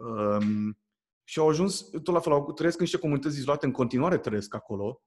Um, 0.00 0.78
și 1.24 1.38
au 1.38 1.48
ajuns, 1.48 1.80
tot 1.80 2.14
la 2.14 2.20
fel, 2.20 2.32
au, 2.32 2.52
trăiesc 2.52 2.78
în 2.78 2.84
niște 2.84 2.98
comunități 2.98 3.38
izolate, 3.38 3.66
în 3.66 3.72
continuare 3.72 4.18
trăiesc 4.18 4.54
acolo. 4.54 5.02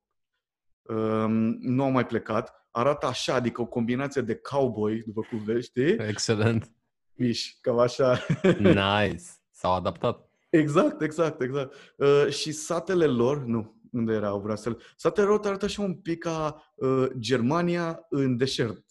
Um, 0.82 1.32
nu 1.60 1.84
au 1.84 1.90
mai 1.90 2.06
plecat. 2.06 2.68
Arată 2.72 3.06
așa, 3.06 3.34
adică 3.34 3.62
o 3.62 3.66
combinație 3.66 4.22
de 4.22 4.36
cowboy, 4.36 5.04
după 5.06 5.22
cum 5.30 5.44
vezi, 5.44 5.68
știi? 5.68 5.98
Excelent. 5.98 6.72
Miș, 7.16 7.54
cam 7.62 7.80
așa. 7.80 8.20
nice. 8.60 9.24
S-au 9.52 9.74
adaptat. 9.74 10.28
Exact, 10.50 11.02
exact, 11.02 11.42
exact. 11.42 11.74
Uh, 11.98 12.28
și 12.30 12.52
satele 12.52 13.06
lor, 13.06 13.44
nu, 13.44 13.82
unde 13.92 14.14
erau 14.14 14.42
Brasel, 14.42 14.82
satele 14.96 15.28
lor 15.28 15.40
arată 15.44 15.66
așa 15.66 15.82
un 15.82 15.94
pic 15.94 16.18
ca 16.24 16.64
uh, 16.76 17.08
Germania 17.20 18.06
în 18.10 18.38
deșert. 18.38 18.86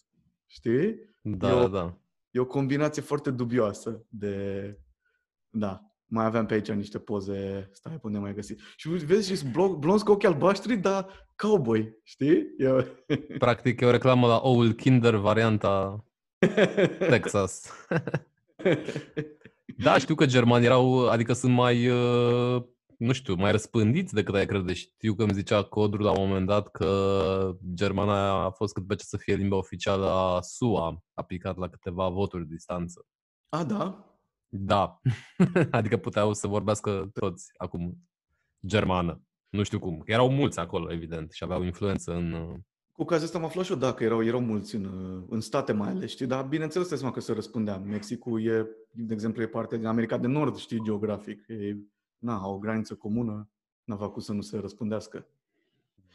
Știi? 0.47 0.95
Da, 1.21 1.49
e 1.49 1.53
o, 1.53 1.69
da. 1.69 1.99
E 2.31 2.41
o 2.41 2.47
combinație 2.47 3.03
foarte 3.03 3.31
dubioasă 3.31 4.07
de... 4.09 4.77
Da. 5.51 5.81
mai 6.07 6.25
aveam 6.25 6.47
pe 6.47 6.55
aici 6.55 6.71
niște 6.71 6.99
poze, 6.99 7.69
stai 7.73 7.99
până 7.99 8.19
mai 8.19 8.35
găsi. 8.35 8.55
Și 8.77 8.89
vezi, 8.89 9.35
și 9.35 9.45
blonzi 9.79 10.05
cu 10.05 10.11
ochi 10.11 10.25
albaștri, 10.25 10.77
dar 10.77 11.29
cowboy, 11.37 12.01
știi? 12.03 12.47
Eu... 12.59 12.85
Practic 13.39 13.81
e 13.81 13.85
o 13.85 13.91
reclamă 13.91 14.27
la 14.27 14.41
Owl 14.43 14.73
Kinder 14.73 15.15
varianta 15.15 16.05
Texas. 16.99 17.73
da, 19.77 19.99
știu 19.99 20.15
că 20.15 20.27
germani 20.27 20.65
erau, 20.65 21.09
adică 21.09 21.33
sunt 21.33 21.53
mai, 21.53 21.89
uh, 21.89 22.63
nu 22.99 23.13
știu, 23.13 23.35
mai 23.35 23.51
răspândiți 23.51 24.15
decât 24.15 24.35
ai 24.35 24.47
crede. 24.47 24.73
Știu 24.73 25.15
că 25.15 25.23
îmi 25.23 25.33
zicea 25.33 25.63
Codru 25.63 26.03
la 26.03 26.11
un 26.11 26.27
moment 26.27 26.47
dat 26.47 26.71
că 26.71 27.57
germana 27.75 28.45
a 28.45 28.51
fost 28.51 28.75
cât 28.75 28.87
pe 28.87 28.95
ce 28.95 29.05
să 29.05 29.17
fie 29.17 29.35
limba 29.35 29.57
oficială 29.57 30.07
a 30.11 30.41
SUA, 30.41 31.05
aplicat 31.15 31.57
la 31.57 31.69
câteva 31.69 32.09
voturi 32.09 32.47
distanță. 32.47 33.07
A, 33.49 33.65
da? 33.65 34.07
Da. 34.49 35.01
adică 35.71 35.97
puteau 35.97 36.33
să 36.33 36.47
vorbească 36.47 37.11
toți 37.13 37.51
acum 37.57 38.09
germană. 38.67 39.23
Nu 39.49 39.63
știu 39.63 39.79
cum. 39.79 40.03
Erau 40.05 40.31
mulți 40.31 40.59
acolo, 40.59 40.93
evident, 40.93 41.33
și 41.33 41.45
aveau 41.45 41.63
influență 41.63 42.13
în... 42.13 42.57
Uh, 42.93 42.99
Cu 42.99 43.05
cazul 43.05 43.25
ăsta 43.25 43.39
am 43.39 43.45
aflat 43.45 43.65
și 43.65 43.73
eu, 43.73 43.79
da, 43.79 43.93
că 43.93 44.05
erau, 44.05 44.25
erau 44.25 44.41
mulți 44.41 44.75
în, 44.75 44.85
uh, 44.85 45.25
în 45.29 45.41
state 45.41 45.73
mai 45.73 45.89
ales, 45.89 46.11
știi? 46.11 46.27
Dar 46.27 46.45
bineînțeles, 46.45 46.89
să 46.89 47.11
că 47.11 47.21
se 47.21 47.33
răspundea. 47.33 47.77
Mexicul 47.79 48.47
e, 48.47 48.67
de 48.91 49.13
exemplu, 49.13 49.43
e 49.43 49.47
parte 49.47 49.77
din 49.77 49.87
America 49.87 50.19
de 50.19 50.27
Nord, 50.27 50.57
știi, 50.57 50.83
geografic. 50.85 51.49
E, 51.49 51.77
na, 52.19 52.37
au 52.37 52.55
o 52.55 52.59
graniță 52.59 52.95
comună, 52.95 53.49
n-a 53.85 53.97
făcut 53.97 54.23
să 54.23 54.33
nu 54.33 54.41
se 54.41 54.59
răspundească. 54.59 55.27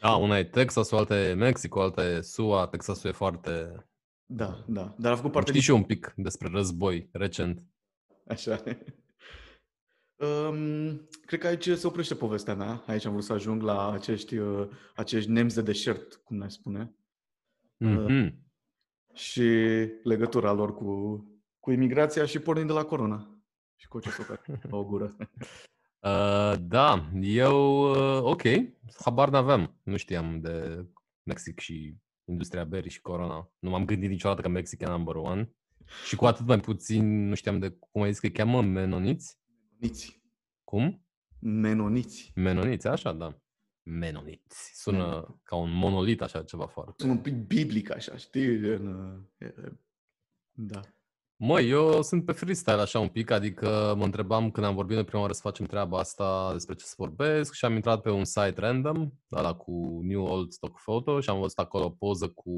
Da, 0.00 0.16
una 0.16 0.38
e 0.38 0.44
Texas, 0.44 0.92
alta 0.92 1.20
e 1.20 1.34
Mexic, 1.34 1.76
alta 1.76 2.04
e 2.04 2.20
SUA. 2.20 2.66
Texasul 2.66 3.10
e 3.10 3.12
foarte... 3.12 3.84
Da, 4.26 4.64
da. 4.66 4.94
Dar 4.98 5.12
a 5.12 5.16
făcut 5.16 5.32
parte 5.32 5.50
Știi 5.50 5.60
din... 5.60 5.62
și 5.62 5.70
un 5.70 5.82
pic 5.82 6.12
despre 6.16 6.48
război 6.52 7.08
recent. 7.12 7.62
Așa. 8.26 8.62
Um, 10.18 11.08
cred 11.26 11.40
că 11.40 11.46
aici 11.46 11.70
se 11.70 11.86
oprește 11.86 12.14
povestea 12.14 12.54
mea. 12.54 12.82
Aici 12.86 13.04
am 13.04 13.12
vrut 13.12 13.24
să 13.24 13.32
ajung 13.32 13.62
la 13.62 13.92
acești, 13.92 14.36
uh, 14.36 14.68
acești 14.94 15.30
nemți 15.30 15.54
de 15.54 15.62
deșert, 15.62 16.14
cum 16.14 16.36
ne 16.36 16.48
spune. 16.48 16.94
Mm-hmm. 17.84 18.24
Uh, 18.24 18.32
și 19.14 19.50
legătura 20.02 20.52
lor 20.52 20.74
cu, 20.74 21.22
cu 21.60 21.70
imigrația 21.70 22.26
și 22.26 22.38
pornind 22.38 22.66
de 22.66 22.72
la 22.72 22.84
corona. 22.84 23.42
Și 23.76 23.88
cu 23.88 24.00
ce 24.00 24.10
să 24.10 24.38
o 24.70 24.84
gură. 24.84 25.16
Uh, 26.00 26.54
da, 26.60 27.10
eu, 27.20 27.90
uh, 27.90 28.22
ok, 28.22 28.42
habar 29.04 29.28
n-aveam. 29.28 29.74
Nu 29.82 29.96
știam 29.96 30.40
de 30.40 30.86
Mexic 31.22 31.60
și 31.60 31.96
industria 32.24 32.64
berii 32.64 32.90
și 32.90 33.00
corona. 33.00 33.50
Nu 33.58 33.70
m-am 33.70 33.84
gândit 33.84 34.10
niciodată 34.10 34.40
că 34.40 34.48
Mexic 34.48 34.80
e 34.80 34.86
number 34.86 35.14
one. 35.14 35.52
Și 36.06 36.16
cu 36.16 36.26
atât 36.26 36.46
mai 36.46 36.60
puțin, 36.60 37.28
nu 37.28 37.34
știam 37.34 37.58
de 37.58 37.68
cum 37.68 38.02
ai 38.02 38.10
zis 38.10 38.20
că 38.20 38.26
îi 38.26 38.32
cheamă, 38.32 38.62
menoniți? 38.62 39.38
Menoniți. 39.78 40.22
Cum? 40.64 41.06
Menoniți. 41.40 42.32
Menoniți, 42.34 42.86
așa, 42.86 43.12
da. 43.12 43.40
Menoniți. 43.82 44.70
Sună 44.74 45.24
mm. 45.28 45.40
ca 45.42 45.56
un 45.56 45.70
monolit, 45.70 46.20
așa, 46.22 46.42
ceva 46.42 46.66
foarte. 46.66 46.94
Sună 46.96 47.12
un 47.12 47.18
pic 47.18 47.34
biblic, 47.34 47.90
așa, 47.90 48.16
știi? 48.16 48.58
Da. 50.52 50.80
Măi, 51.36 51.68
eu 51.68 52.02
sunt 52.02 52.24
pe 52.24 52.32
freestyle 52.32 52.80
așa 52.80 53.00
un 53.00 53.08
pic, 53.08 53.30
adică 53.30 53.94
mă 53.96 54.04
întrebam 54.04 54.50
când 54.50 54.66
am 54.66 54.74
vorbit 54.74 54.96
de 54.96 55.04
prima 55.04 55.20
oară 55.20 55.32
să 55.32 55.40
facem 55.40 55.66
treaba 55.66 55.98
asta 55.98 56.52
despre 56.52 56.74
ce 56.74 56.84
să 56.84 56.94
vorbesc 56.96 57.52
și 57.52 57.64
am 57.64 57.74
intrat 57.74 58.02
pe 58.02 58.10
un 58.10 58.24
site 58.24 58.54
random, 58.60 59.10
ăla 59.32 59.56
cu 59.56 60.00
New 60.02 60.24
Old 60.24 60.52
Stock 60.52 60.80
Photo 60.80 61.20
și 61.20 61.30
am 61.30 61.40
văzut 61.40 61.58
acolo 61.58 61.84
o 61.84 61.90
poză 61.90 62.28
cu 62.28 62.50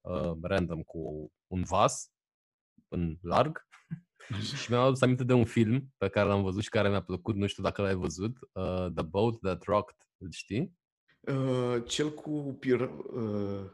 uh, 0.00 0.32
random 0.42 0.82
cu 0.82 1.32
un 1.46 1.62
vas 1.62 2.12
în 2.88 3.18
larg 3.20 3.66
și 4.60 4.70
mi-am 4.70 4.82
adus 4.82 5.00
aminte 5.00 5.24
de 5.24 5.32
un 5.32 5.44
film 5.44 5.92
pe 5.96 6.08
care 6.08 6.28
l-am 6.28 6.42
văzut 6.42 6.62
și 6.62 6.68
care 6.68 6.88
mi-a 6.88 7.02
plăcut, 7.02 7.34
nu 7.34 7.46
știu 7.46 7.62
dacă 7.62 7.82
l-ai 7.82 7.94
văzut, 7.94 8.36
uh, 8.52 8.86
The 8.94 9.02
Boat 9.02 9.38
That 9.38 9.62
Rocked, 9.62 9.96
îl 10.18 10.28
știi? 10.30 10.72
Uh, 11.20 11.82
cel 11.86 12.10
cu 12.10 12.58
pir- 12.60 12.90
uh, 13.14 13.64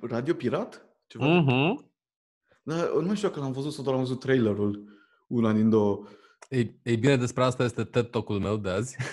Radio 0.00 0.34
Pirat? 0.34 0.86
Ceva 1.06 1.44
uh-huh. 1.44 1.90
Da, 2.62 2.90
nu 3.00 3.14
știu 3.14 3.28
dacă 3.28 3.40
l-am 3.40 3.52
văzut 3.52 3.72
sau 3.72 3.84
doar 3.84 3.96
am 3.96 4.02
văzut 4.02 4.20
trailerul, 4.20 4.84
una 5.26 5.52
din 5.52 5.70
două. 5.70 6.06
Ei, 6.48 6.80
ei 6.82 6.96
bine, 6.96 7.16
despre 7.16 7.42
asta 7.42 7.64
este 7.64 7.84
TED 7.84 8.10
Talk-ul 8.10 8.38
meu 8.38 8.56
de 8.56 8.68
azi. 8.68 8.96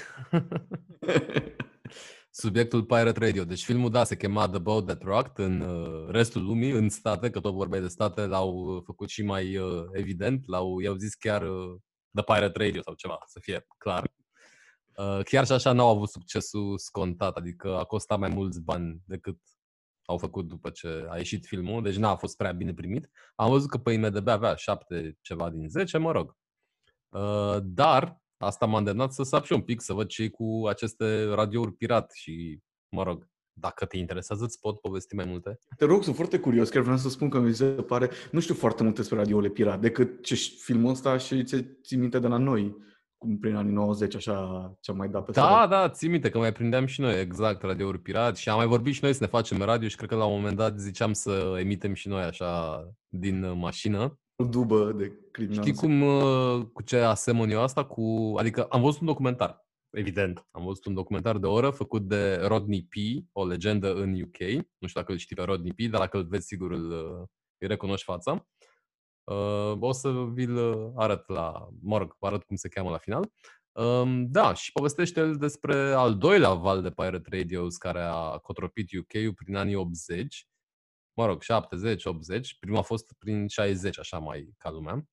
Subiectul 2.32 2.84
Pirate 2.84 3.20
Radio. 3.20 3.44
Deci 3.44 3.64
filmul, 3.64 3.90
da, 3.90 4.04
se 4.04 4.16
chema 4.16 4.50
The 4.50 4.60
Boat 4.60 4.86
That 4.86 5.04
Rocked 5.04 5.46
în 5.46 5.62
uh, 5.62 6.10
restul 6.10 6.44
lumii, 6.44 6.72
în 6.72 6.90
state, 6.90 7.30
că 7.30 7.40
tot 7.40 7.54
vorbeai 7.54 7.82
de 7.82 7.88
state, 7.88 8.26
l-au 8.26 8.54
uh, 8.54 8.82
făcut 8.86 9.10
și 9.10 9.24
mai 9.24 9.58
uh, 9.58 9.86
evident, 9.92 10.48
l-au, 10.48 10.80
i-au 10.80 10.96
zis 10.96 11.14
chiar 11.14 11.42
uh, 11.42 11.76
The 12.14 12.24
Pirate 12.24 12.64
Radio 12.64 12.82
sau 12.82 12.94
ceva, 12.94 13.18
să 13.26 13.40
fie 13.42 13.66
clar. 13.78 14.12
Uh, 14.96 15.24
chiar 15.24 15.46
și 15.46 15.52
așa 15.52 15.72
n-au 15.72 15.90
avut 15.90 16.10
succesul 16.10 16.78
scontat, 16.78 17.36
adică 17.36 17.78
a 17.78 17.84
costat 17.84 18.20
mai 18.20 18.30
mulți 18.30 18.62
bani 18.62 19.02
decât 19.06 19.38
au 20.06 20.18
făcut 20.18 20.48
după 20.48 20.70
ce 20.70 21.06
a 21.10 21.18
ieșit 21.18 21.46
filmul, 21.46 21.84
deci 21.84 21.96
n-a 21.96 22.16
fost 22.16 22.38
prea 22.38 22.52
bine 22.52 22.74
primit. 22.74 23.10
Am 23.36 23.50
văzut 23.50 23.70
că 23.70 23.78
pe 23.78 23.92
IMDB 23.92 24.28
avea 24.28 24.56
7 24.56 25.18
ceva 25.22 25.50
din 25.50 25.70
10, 25.70 25.98
mă 25.98 26.12
rog. 26.12 26.38
Uh, 27.10 27.58
dar 27.64 28.22
asta 28.40 28.66
m-a 28.66 28.78
îndemnat 28.78 29.14
să 29.14 29.24
sap 29.24 29.46
și 29.46 29.54
un 29.54 29.62
pic, 29.62 29.82
să 29.82 29.94
văd 29.94 30.08
ce 30.08 30.30
cu 30.30 30.62
aceste 30.68 31.24
radiouri 31.26 31.74
pirat 31.74 32.12
și, 32.14 32.60
mă 32.90 33.04
rog, 33.04 33.28
dacă 33.54 33.86
te 33.86 33.98
interesează, 33.98 34.44
îți 34.44 34.60
pot 34.60 34.80
povesti 34.80 35.16
mai 35.16 35.26
multe? 35.26 35.60
Te 35.78 35.86
rog, 35.86 36.04
sunt 36.04 36.16
foarte 36.16 36.40
curios. 36.40 36.70
Chiar 36.70 36.82
vreau 36.82 36.98
să 36.98 37.10
spun 37.10 37.30
că 37.30 37.40
mi 37.40 37.54
se 37.54 37.66
pare, 37.66 38.10
nu 38.32 38.40
știu 38.40 38.54
foarte 38.54 38.84
multe 38.84 38.98
despre 39.00 39.18
radioule 39.18 39.50
pirat, 39.50 39.80
decât 39.80 40.24
ce 40.24 40.36
filmul 40.36 40.92
ăsta 40.92 41.18
și 41.18 41.44
ți 41.84 41.96
minte 41.96 42.20
de 42.20 42.28
la 42.28 42.38
noi 42.38 42.88
cum 43.20 43.40
prin 43.40 43.56
anii 43.56 43.72
90, 43.74 44.16
așa, 44.16 44.72
ce-am 44.80 44.98
mai 44.98 45.10
dat 45.10 45.26
pe 45.26 45.32
Da, 45.32 45.42
seara. 45.42 45.68
da, 45.68 45.90
ții 45.90 46.10
minte 46.10 46.30
că 46.30 46.38
mai 46.38 46.52
prindeam 46.52 46.86
și 46.86 47.02
noi, 47.02 47.20
exact, 47.20 47.62
radiouri 47.62 48.00
pirat 48.00 48.38
și 48.38 48.50
am 48.50 48.58
mai 48.58 48.66
vorbit 48.68 48.94
și 48.94 49.04
noi 49.04 49.14
să 49.14 49.24
ne 49.24 49.30
facem 49.30 49.62
radio 49.62 49.88
și 49.88 49.96
cred 49.96 50.10
că 50.10 50.16
la 50.16 50.26
un 50.26 50.36
moment 50.36 50.58
dat 50.58 50.80
ziceam 50.80 51.14
să 51.14 51.56
emitem 51.60 51.94
și 51.94 52.08
noi 52.08 52.22
așa 52.22 52.84
din 53.08 53.44
uh, 53.44 53.56
mașină. 53.56 54.20
O 54.42 54.46
dubă 54.46 54.92
de 54.92 55.12
criminal. 55.32 55.64
Știi 55.64 55.76
cum, 55.76 56.02
uh, 56.02 56.66
cu 56.74 56.82
ce 56.82 56.98
asemăn 56.98 57.50
eu 57.50 57.62
asta? 57.62 57.86
Cu, 57.86 58.34
adică 58.38 58.64
am 58.64 58.82
văzut 58.82 59.00
un 59.00 59.08
documentar, 59.08 59.66
evident. 59.90 60.48
Am 60.52 60.66
văzut 60.66 60.86
un 60.86 60.94
documentar 60.94 61.38
de 61.38 61.46
oră 61.46 61.70
făcut 61.70 62.08
de 62.08 62.36
Rodney 62.36 62.84
P., 62.84 63.26
o 63.32 63.46
legendă 63.46 63.94
în 63.94 64.22
UK. 64.22 64.40
Nu 64.78 64.88
știu 64.88 65.02
dacă 65.02 65.12
îl 65.12 65.18
știi 65.18 65.36
pe 65.36 65.42
Rodney 65.42 65.74
P., 65.74 65.92
dar 65.92 66.00
dacă 66.00 66.18
îl 66.18 66.28
vezi, 66.28 66.46
sigur 66.46 66.72
îl, 66.72 66.92
uh, 66.92 67.28
îi 67.58 67.68
recunoști 67.68 68.06
fața. 68.06 68.48
Uh, 69.24 69.78
o 69.80 69.92
să 69.92 70.12
vi-l 70.34 70.56
uh, 70.56 70.92
arăt 70.96 71.28
la, 71.28 71.70
mă 71.82 71.98
rog, 71.98 72.16
arăt 72.20 72.44
cum 72.44 72.56
se 72.56 72.68
cheamă 72.68 72.90
la 72.90 72.98
final. 72.98 73.32
Um, 73.72 74.32
da, 74.32 74.54
și 74.54 74.72
povestește 74.72 75.20
el 75.20 75.36
despre 75.36 75.92
al 75.92 76.18
doilea 76.18 76.54
val 76.54 76.82
de 76.82 76.92
Pirate 76.92 77.38
Radios 77.38 77.78
care 77.78 78.02
a 78.02 78.38
cotropit 78.38 78.90
UK-ul 79.00 79.34
prin 79.34 79.56
anii 79.56 79.76
80, 79.76 80.48
mă 81.20 81.26
rog, 81.26 81.42
70, 81.42 82.06
80, 82.06 82.58
prima 82.60 82.80
a 82.80 82.82
fost 82.82 83.14
prin 83.18 83.48
60, 83.48 84.00
așa 84.00 84.18
mai 84.18 84.54
ca 84.58 84.70
lumea. 84.70 85.08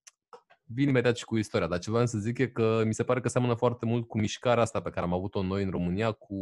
Vin 0.65 0.89
imediat 0.89 1.17
și 1.17 1.25
cu 1.25 1.37
istoria, 1.37 1.67
dar 1.67 1.79
ce 1.79 1.91
vreau 1.91 2.07
să 2.07 2.19
zic 2.19 2.39
e 2.39 2.49
că 2.49 2.83
mi 2.85 2.95
se 2.95 3.05
pare 3.05 3.21
că 3.21 3.29
seamănă 3.29 3.55
foarte 3.55 3.87
mult 3.87 4.09
cu 4.09 4.19
mișcarea 4.19 4.63
asta 4.63 4.81
pe 4.83 4.91
care 4.91 5.07
am 5.07 5.13
avut-o 5.13 5.43
noi 5.43 5.63
în 5.63 5.71
România 5.71 6.13
cu 6.13 6.37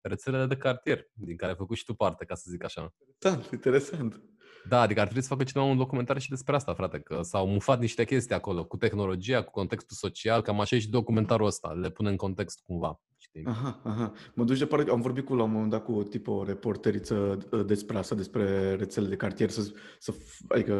rețelele 0.00 0.46
de 0.46 0.56
cartier, 0.56 1.10
din 1.12 1.36
care 1.36 1.50
ai 1.50 1.56
făcut 1.56 1.76
și 1.76 1.84
tu 1.84 1.94
parte, 1.94 2.24
ca 2.24 2.34
să 2.34 2.44
zic 2.50 2.64
așa. 2.64 2.94
Interesant, 3.06 3.52
interesant. 3.52 4.22
Da, 4.68 4.80
adică 4.80 5.00
ar 5.00 5.06
trebui 5.06 5.22
să 5.22 5.28
facă 5.28 5.44
cineva 5.44 5.68
un 5.68 5.76
documentar 5.76 6.18
și 6.18 6.28
despre 6.28 6.54
asta, 6.54 6.74
frate, 6.74 7.00
că 7.00 7.22
s-au 7.22 7.46
mufat 7.46 7.80
niște 7.80 8.04
chestii 8.04 8.34
acolo, 8.34 8.64
cu 8.64 8.76
tehnologia, 8.76 9.42
cu 9.42 9.50
contextul 9.50 9.96
social, 9.96 10.42
cam 10.42 10.60
așa 10.60 10.76
e 10.76 10.78
și 10.78 10.90
documentarul 10.90 11.46
ăsta, 11.46 11.72
le 11.72 11.90
pune 11.90 12.08
în 12.08 12.16
context 12.16 12.60
cumva. 12.60 13.00
Știi? 13.34 13.46
Aha, 13.46 13.80
aha. 13.84 14.12
Mă 14.34 14.44
duci 14.44 14.58
de 14.58 14.66
parcă 14.66 14.90
am 14.90 15.00
vorbit 15.00 15.24
cu 15.24 15.34
la 15.34 15.42
un 15.42 15.50
moment 15.50 15.70
dat 15.70 15.84
cu 15.84 15.92
o 15.92 16.02
tipă, 16.02 16.30
o 16.30 16.44
reporteriță 16.44 17.38
uh, 17.50 17.66
despre 17.66 17.96
asta, 17.96 18.14
despre 18.14 18.74
rețele 18.74 19.08
de 19.08 19.16
cartier, 19.16 19.50
să, 19.50 19.72
să 19.98 20.14
adică... 20.48 20.74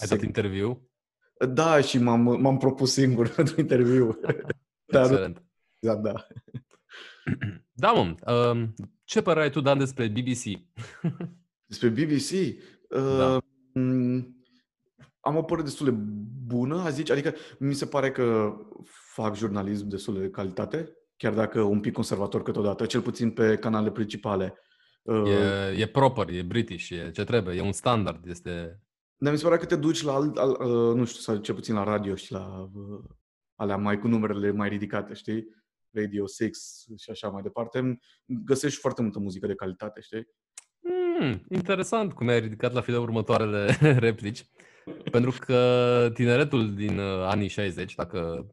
Ai 0.00 0.08
dat 0.08 0.22
interviu? 0.22 0.88
Da, 1.48 1.80
și 1.80 1.98
m-am, 1.98 2.20
m-am 2.20 2.56
propus 2.58 2.92
singur 2.92 3.28
pentru 3.36 3.60
interviu. 3.60 4.20
Dar, 4.92 5.02
Excelent. 5.02 5.42
Da, 5.78 5.94
da. 5.94 6.12
Da, 7.76 7.92
mă. 7.92 8.14
Uh, 8.32 8.68
ce 9.04 9.22
părere 9.22 9.44
ai 9.44 9.50
tu, 9.50 9.60
Dan, 9.60 9.78
despre 9.78 10.08
BBC? 10.08 10.42
despre 11.70 11.88
BBC? 11.88 12.58
Da. 12.88 13.38
am 15.20 15.36
o 15.36 15.42
părere 15.42 15.66
destul 15.66 15.86
de 15.86 15.94
bună, 16.46 16.80
aș 16.80 16.92
zice, 16.92 17.12
adică 17.12 17.34
mi 17.58 17.74
se 17.74 17.86
pare 17.86 18.10
că 18.10 18.56
fac 19.14 19.36
jurnalism 19.36 19.88
destul 19.88 20.18
de 20.18 20.30
calitate, 20.30 20.92
chiar 21.16 21.34
dacă 21.34 21.60
un 21.60 21.80
pic 21.80 21.92
conservator 21.92 22.42
câteodată, 22.42 22.86
cel 22.86 23.00
puțin 23.00 23.30
pe 23.30 23.56
canalele 23.56 23.92
principale. 23.92 24.58
E, 25.26 25.80
e 25.80 25.86
proper, 25.86 26.28
e 26.28 26.42
british, 26.42 26.90
e 26.90 27.10
ce 27.10 27.24
trebuie, 27.24 27.56
e 27.56 27.60
un 27.60 27.72
standard, 27.72 28.26
este... 28.26 28.80
Dar 29.16 29.32
mi 29.32 29.38
se 29.38 29.44
pare 29.44 29.56
că 29.56 29.66
te 29.66 29.76
duci 29.76 30.02
la, 30.02 30.14
al, 30.14 30.36
al, 30.36 30.56
nu 30.94 31.04
știu, 31.04 31.20
sau 31.20 31.36
cel 31.36 31.54
puțin 31.54 31.74
la 31.74 31.84
radio 31.84 32.14
și 32.14 32.32
la 32.32 32.70
alea 33.54 33.76
mai 33.76 33.98
cu 33.98 34.08
numerele 34.08 34.50
mai 34.50 34.68
ridicate, 34.68 35.14
știi? 35.14 35.46
Radio 35.90 36.26
6 36.26 36.50
și 36.96 37.10
așa 37.10 37.28
mai 37.28 37.42
departe, 37.42 37.98
găsești 38.26 38.80
foarte 38.80 39.02
multă 39.02 39.18
muzică 39.18 39.46
de 39.46 39.54
calitate, 39.54 40.00
știi? 40.00 40.26
Hmm, 41.18 41.44
interesant 41.50 42.12
cum 42.12 42.28
ai 42.28 42.40
ridicat 42.40 42.72
la 42.72 42.80
file 42.80 42.96
următoarele 42.96 43.76
replici. 44.08 44.46
Pentru 45.10 45.34
că 45.38 46.10
tineretul 46.14 46.74
din 46.74 46.98
uh, 46.98 47.22
anii 47.22 47.48
60, 47.48 47.94
dacă 47.94 48.46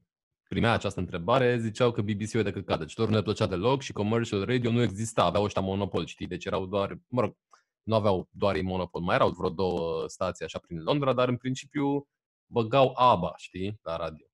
primea 0.52 0.72
această 0.72 1.00
întrebare, 1.00 1.58
ziceau 1.60 1.92
că 1.92 2.02
BBC-ul 2.02 2.40
e 2.40 2.44
de 2.44 2.52
căcat. 2.52 2.80
Deci 2.80 2.98
lor 2.98 3.08
nu 3.08 3.16
le 3.16 3.22
plăcea 3.22 3.48
deloc 3.48 3.82
și 3.82 3.94
commercial 3.94 4.46
radio 4.46 4.72
nu 4.72 4.82
exista. 4.82 5.24
Aveau 5.24 5.44
ăștia 5.44 5.62
monopol, 5.62 6.06
știi? 6.06 6.28
Deci 6.28 6.46
erau 6.46 6.66
doar, 6.66 7.00
mă 7.08 7.22
rog, 7.22 7.38
nu 7.84 7.96
aveau 7.96 8.30
doar 8.32 8.56
ei 8.56 8.62
monopol. 8.62 9.02
Mai 9.02 9.16
erau 9.16 9.30
vreo 9.30 9.50
două 9.50 10.08
stații 10.08 10.46
așa 10.46 10.60
prin 10.60 10.82
Londra, 10.84 11.14
dar 11.14 11.28
în 11.30 11.38
principiu 11.38 12.08
băgau 12.46 12.94
ABBA, 12.96 13.34
știi, 13.38 13.80
la 13.82 13.96
radio. 13.96 14.31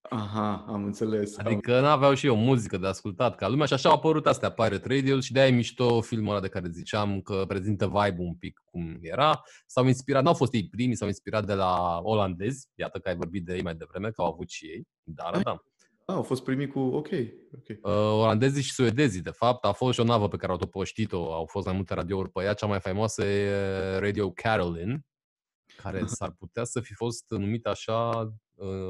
Aha, 0.00 0.64
am 0.68 0.84
înțeles. 0.84 1.38
Adică 1.38 1.80
n-aveau 1.80 2.14
și 2.14 2.26
eu 2.26 2.36
muzică 2.36 2.76
de 2.76 2.86
ascultat 2.86 3.36
ca 3.36 3.48
lumea 3.48 3.66
și 3.66 3.72
așa 3.72 3.88
au 3.88 3.94
apărut 3.94 4.26
astea 4.26 4.50
Pirate 4.50 4.94
Radio 4.94 5.20
și 5.20 5.32
de-aia 5.32 5.48
e 5.48 5.54
mișto 5.54 6.00
filmul 6.00 6.30
ăla 6.30 6.40
de 6.40 6.48
care 6.48 6.68
ziceam 6.70 7.20
că 7.20 7.44
prezintă 7.48 7.86
vibe 7.86 8.22
un 8.22 8.34
pic 8.34 8.60
cum 8.64 8.98
era. 9.00 9.42
S-au 9.66 9.86
inspirat, 9.86 10.22
n-au 10.22 10.34
fost 10.34 10.54
ei 10.54 10.68
primii, 10.68 10.96
s-au 10.96 11.06
inspirat 11.06 11.46
de 11.46 11.54
la 11.54 12.00
olandezi, 12.02 12.68
iată 12.74 12.98
că 12.98 13.08
ai 13.08 13.16
vorbit 13.16 13.44
de 13.44 13.54
ei 13.54 13.62
mai 13.62 13.74
devreme, 13.74 14.10
că 14.10 14.22
au 14.22 14.32
avut 14.32 14.48
și 14.50 14.66
ei, 14.66 14.88
dar 15.02 15.40
da. 15.42 15.62
Ah, 16.04 16.14
au 16.14 16.22
fost 16.22 16.44
primii 16.44 16.68
cu, 16.68 16.78
ok. 16.78 17.06
okay. 17.06 17.78
Uh, 17.82 17.92
olandezii 17.92 18.62
și 18.62 18.72
suedezii, 18.72 19.20
de 19.20 19.30
fapt. 19.30 19.64
A 19.64 19.72
fost 19.72 19.94
și 19.94 20.00
o 20.00 20.04
navă 20.04 20.28
pe 20.28 20.36
care 20.36 20.52
au 20.52 20.58
topoștit-o, 20.58 21.34
au 21.34 21.46
fost 21.46 21.66
mai 21.66 21.74
multe 21.74 21.94
radiouri 21.94 22.30
pe 22.30 22.42
ea. 22.42 22.52
Cea 22.52 22.66
mai 22.66 22.80
faimoasă 22.80 23.24
e 23.24 23.98
Radio 23.98 24.30
Carolyn, 24.30 25.06
care 25.76 26.06
s-ar 26.06 26.30
putea 26.38 26.64
să 26.64 26.80
fi 26.80 26.94
fost 26.94 27.24
numită 27.28 27.68
așa 27.68 28.08
uh, 28.08 28.32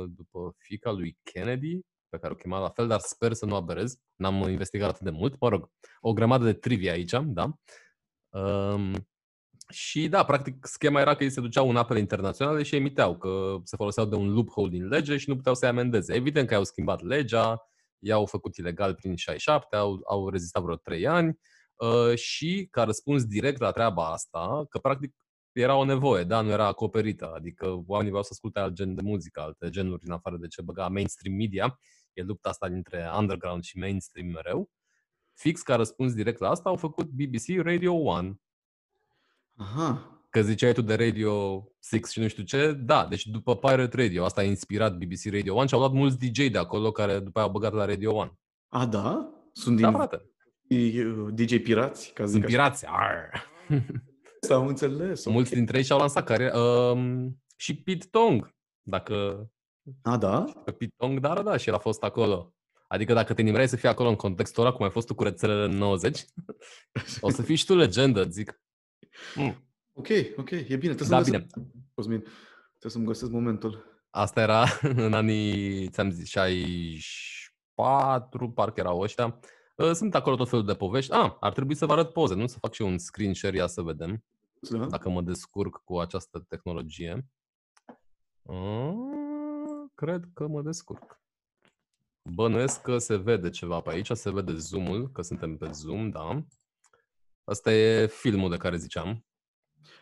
după 0.06 0.54
fica 0.58 0.90
lui 0.90 1.18
Kennedy, 1.22 1.80
pe 2.08 2.18
care 2.18 2.32
o 2.32 2.36
chema 2.36 2.58
la 2.58 2.68
fel, 2.68 2.86
dar 2.86 3.00
sper 3.00 3.32
să 3.32 3.46
nu 3.46 3.54
aberez. 3.54 3.96
N-am 4.16 4.34
investigat 4.34 4.88
atât 4.88 5.00
de 5.02 5.10
mult. 5.10 5.40
Mă 5.40 5.48
rog, 5.48 5.70
o 6.00 6.12
grămadă 6.12 6.44
de 6.44 6.52
trivia 6.52 6.92
aici, 6.92 7.14
da. 7.24 7.52
Um, 8.28 9.08
și 9.68 10.08
da, 10.08 10.24
practic, 10.24 10.66
schema 10.66 11.00
era 11.00 11.14
că 11.14 11.24
ei 11.24 11.30
se 11.30 11.40
duceau 11.40 11.68
în 11.68 11.76
apele 11.76 11.98
internaționale 11.98 12.62
și 12.62 12.76
emiteau, 12.76 13.18
că 13.18 13.56
se 13.64 13.76
foloseau 13.76 14.06
de 14.06 14.14
un 14.14 14.32
loophole 14.32 14.68
din 14.68 14.88
lege 14.88 15.16
și 15.16 15.28
nu 15.28 15.36
puteau 15.36 15.54
să-i 15.54 15.68
amendeze. 15.68 16.14
Evident 16.14 16.48
că 16.48 16.54
au 16.54 16.64
schimbat 16.64 17.02
legea, 17.02 17.68
i-au 17.98 18.26
făcut 18.26 18.56
ilegal 18.56 18.94
prin 18.94 19.16
67, 19.16 19.76
au, 19.76 20.00
au 20.08 20.28
rezistat 20.28 20.62
vreo 20.62 20.76
3 20.76 21.06
ani 21.06 21.38
uh, 21.76 22.14
și, 22.16 22.68
ca 22.70 22.84
răspuns 22.84 23.24
direct 23.24 23.60
la 23.60 23.70
treaba 23.70 24.12
asta, 24.12 24.64
că 24.68 24.78
practic 24.78 25.14
era 25.60 25.76
o 25.76 25.84
nevoie, 25.84 26.24
da, 26.24 26.40
nu 26.40 26.50
era 26.50 26.66
acoperită, 26.66 27.32
adică 27.34 27.82
oamenii 27.86 28.10
vreau 28.10 28.22
să 28.22 28.28
asculte 28.32 28.58
alt 28.58 28.72
gen 28.72 28.94
de 28.94 29.02
muzică, 29.02 29.40
alte 29.40 29.68
genuri 29.70 30.02
în 30.06 30.12
afară 30.12 30.36
de 30.36 30.46
ce 30.46 30.62
băga 30.62 30.88
mainstream 30.88 31.34
media, 31.34 31.78
e 32.12 32.22
lupta 32.22 32.48
asta 32.48 32.68
dintre 32.68 33.10
underground 33.18 33.62
și 33.62 33.78
mainstream 33.78 34.28
mereu. 34.28 34.70
Fix 35.34 35.62
ca 35.62 35.76
răspuns 35.76 36.14
direct 36.14 36.40
la 36.40 36.48
asta 36.48 36.68
au 36.68 36.76
făcut 36.76 37.06
BBC 37.06 37.62
Radio 37.62 37.92
1. 37.92 38.40
Aha. 39.56 40.12
Că 40.30 40.42
ziceai 40.42 40.72
tu 40.72 40.82
de 40.82 40.94
Radio 40.94 41.64
6 41.82 42.10
și 42.10 42.20
nu 42.20 42.28
știu 42.28 42.42
ce, 42.42 42.72
da, 42.72 43.06
deci 43.06 43.26
după 43.26 43.56
Pirate 43.56 44.02
Radio, 44.02 44.24
asta 44.24 44.40
a 44.40 44.44
inspirat 44.44 44.96
BBC 44.96 45.32
Radio 45.32 45.54
1 45.54 45.66
și 45.66 45.74
au 45.74 45.80
luat 45.80 45.92
mulți 45.92 46.18
DJ 46.18 46.48
de 46.50 46.58
acolo 46.58 46.90
care 46.90 47.18
după 47.18 47.38
aia 47.38 47.46
au 47.46 47.52
băgat 47.52 47.72
la 47.72 47.84
Radio 47.84 48.12
1. 48.12 48.38
A, 48.68 48.86
da? 48.86 49.32
Sunt 49.52 49.80
Da, 49.80 49.88
din 49.88 49.96
frate. 49.96 50.30
DJ 51.34 51.62
pirați? 51.62 52.12
Ca 52.12 52.24
să 52.24 52.30
zic 52.30 52.40
Sunt 52.40 52.44
pirați. 52.44 52.84
Arr. 52.88 53.34
așa. 54.42 54.54
Am 54.54 54.66
înțeles. 54.66 55.24
ok. 55.24 55.32
Mulți 55.32 55.54
dintre 55.54 55.78
ei 55.78 55.84
și-au 55.84 55.98
lansat 55.98 56.24
cariera. 56.24 56.58
Um, 56.60 57.42
și 57.56 57.82
Pete 57.82 58.06
Tong, 58.10 58.54
dacă 58.82 59.46
A, 60.02 60.16
da? 60.16 60.44
Pe 60.64 60.72
Pitong, 60.72 61.20
da, 61.20 61.34
da, 61.34 61.42
da, 61.42 61.56
și 61.56 61.68
el 61.68 61.74
a 61.74 61.78
fost 61.78 62.02
acolo. 62.02 62.52
Adică 62.88 63.12
dacă 63.12 63.34
te 63.34 63.42
nimerai 63.42 63.68
să 63.68 63.76
fii 63.76 63.88
acolo 63.88 64.08
în 64.08 64.16
contextul 64.16 64.64
ăla, 64.64 64.72
cum 64.74 64.84
ai 64.84 64.90
fost 64.90 65.06
tu 65.06 65.14
cu 65.14 65.22
rețelele 65.22 65.64
în 65.64 65.76
90, 65.76 66.24
o 67.20 67.30
să 67.30 67.42
fii 67.42 67.54
și 67.54 67.64
tu 67.64 67.74
legendă, 67.74 68.28
zic. 68.28 68.60
Mm. 69.34 69.66
Ok, 69.92 70.08
ok, 70.36 70.50
e 70.50 70.76
bine. 70.76 70.94
Trebuie 70.94 71.18
Da, 71.18 71.22
să 71.22 71.30
bine. 71.30 71.46
Cosmin, 71.94 72.20
trebuie 72.68 72.92
să-mi 72.92 73.04
găsesc 73.04 73.30
momentul. 73.30 74.02
Asta 74.10 74.40
era 74.40 74.64
în 75.06 75.12
anii, 75.12 75.88
ți-am 75.88 76.10
zis, 76.10 76.28
64, 76.28 78.50
parcă 78.50 78.80
erau 78.80 79.00
ăștia. 79.00 79.38
Uh, 79.78 79.92
Sunt 79.92 80.14
acolo 80.14 80.36
tot 80.36 80.48
felul 80.48 80.64
de 80.64 80.74
povești. 80.74 81.12
Ah, 81.12 81.36
ar 81.40 81.52
trebui 81.52 81.74
să 81.74 81.86
vă 81.86 81.92
arăt 81.92 82.12
poze, 82.12 82.34
nu? 82.34 82.46
Să 82.46 82.58
fac 82.58 82.72
și 82.72 82.82
eu 82.82 82.88
un 82.88 82.98
screen 82.98 83.34
share, 83.34 83.56
ia 83.56 83.66
să 83.66 83.82
vedem 83.82 84.24
Da? 84.60 84.86
dacă 84.86 85.08
mă 85.08 85.22
descurc 85.22 85.80
cu 85.84 85.98
această 85.98 86.44
tehnologie. 86.48 87.28
Ah, 88.42 88.94
Cred 89.94 90.24
că 90.34 90.46
mă 90.46 90.62
descurc. 90.62 91.20
Bănuiesc 92.30 92.82
că 92.82 92.98
se 92.98 93.16
vede 93.16 93.50
ceva 93.50 93.80
pe 93.80 93.90
aici, 93.90 94.10
se 94.10 94.30
vede 94.30 94.54
zoom-ul, 94.56 95.10
că 95.10 95.22
suntem 95.22 95.56
pe 95.56 95.70
zoom, 95.70 96.10
da. 96.10 96.44
Asta 97.44 97.72
e 97.72 98.06
filmul 98.06 98.50
de 98.50 98.56
care 98.56 98.76
ziceam. 98.76 99.26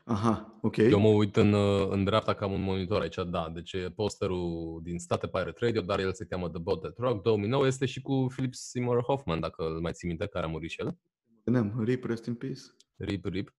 Aha, 0.04 0.58
ok. 0.62 0.76
Eu 0.76 0.98
mă 1.00 1.08
uit 1.08 1.36
în, 1.36 1.52
uh, 1.52 1.88
în 1.90 2.04
dreapta 2.04 2.34
ca 2.34 2.44
am 2.44 2.52
un 2.52 2.62
monitor 2.62 3.00
aici, 3.00 3.18
da. 3.30 3.50
Deci 3.54 3.72
e 3.72 3.90
posterul 3.94 4.80
din 4.82 4.98
state 4.98 5.26
Pirate 5.26 5.64
Radio, 5.64 5.80
dar 5.80 5.98
el 5.98 6.12
se 6.12 6.24
cheamă 6.24 6.48
The 6.48 6.58
Boat 6.58 6.80
That 6.80 6.96
Rock. 6.98 7.22
2009 7.22 7.66
este 7.66 7.86
și 7.86 8.00
cu 8.02 8.26
Philip 8.28 8.54
Seymour 8.54 9.02
Hoffman, 9.02 9.40
dacă 9.40 9.64
îl 9.64 9.80
mai 9.80 9.92
ții 9.92 10.08
minte, 10.08 10.26
care 10.26 10.44
a 10.44 10.48
murit 10.48 10.70
și 10.70 10.80
el. 10.80 10.96
Vedeam, 11.44 11.82
rip, 11.84 12.04
rest 12.04 12.26
in 12.26 12.34
peace. 12.34 12.60
Rip, 12.96 13.24
rip. 13.24 13.54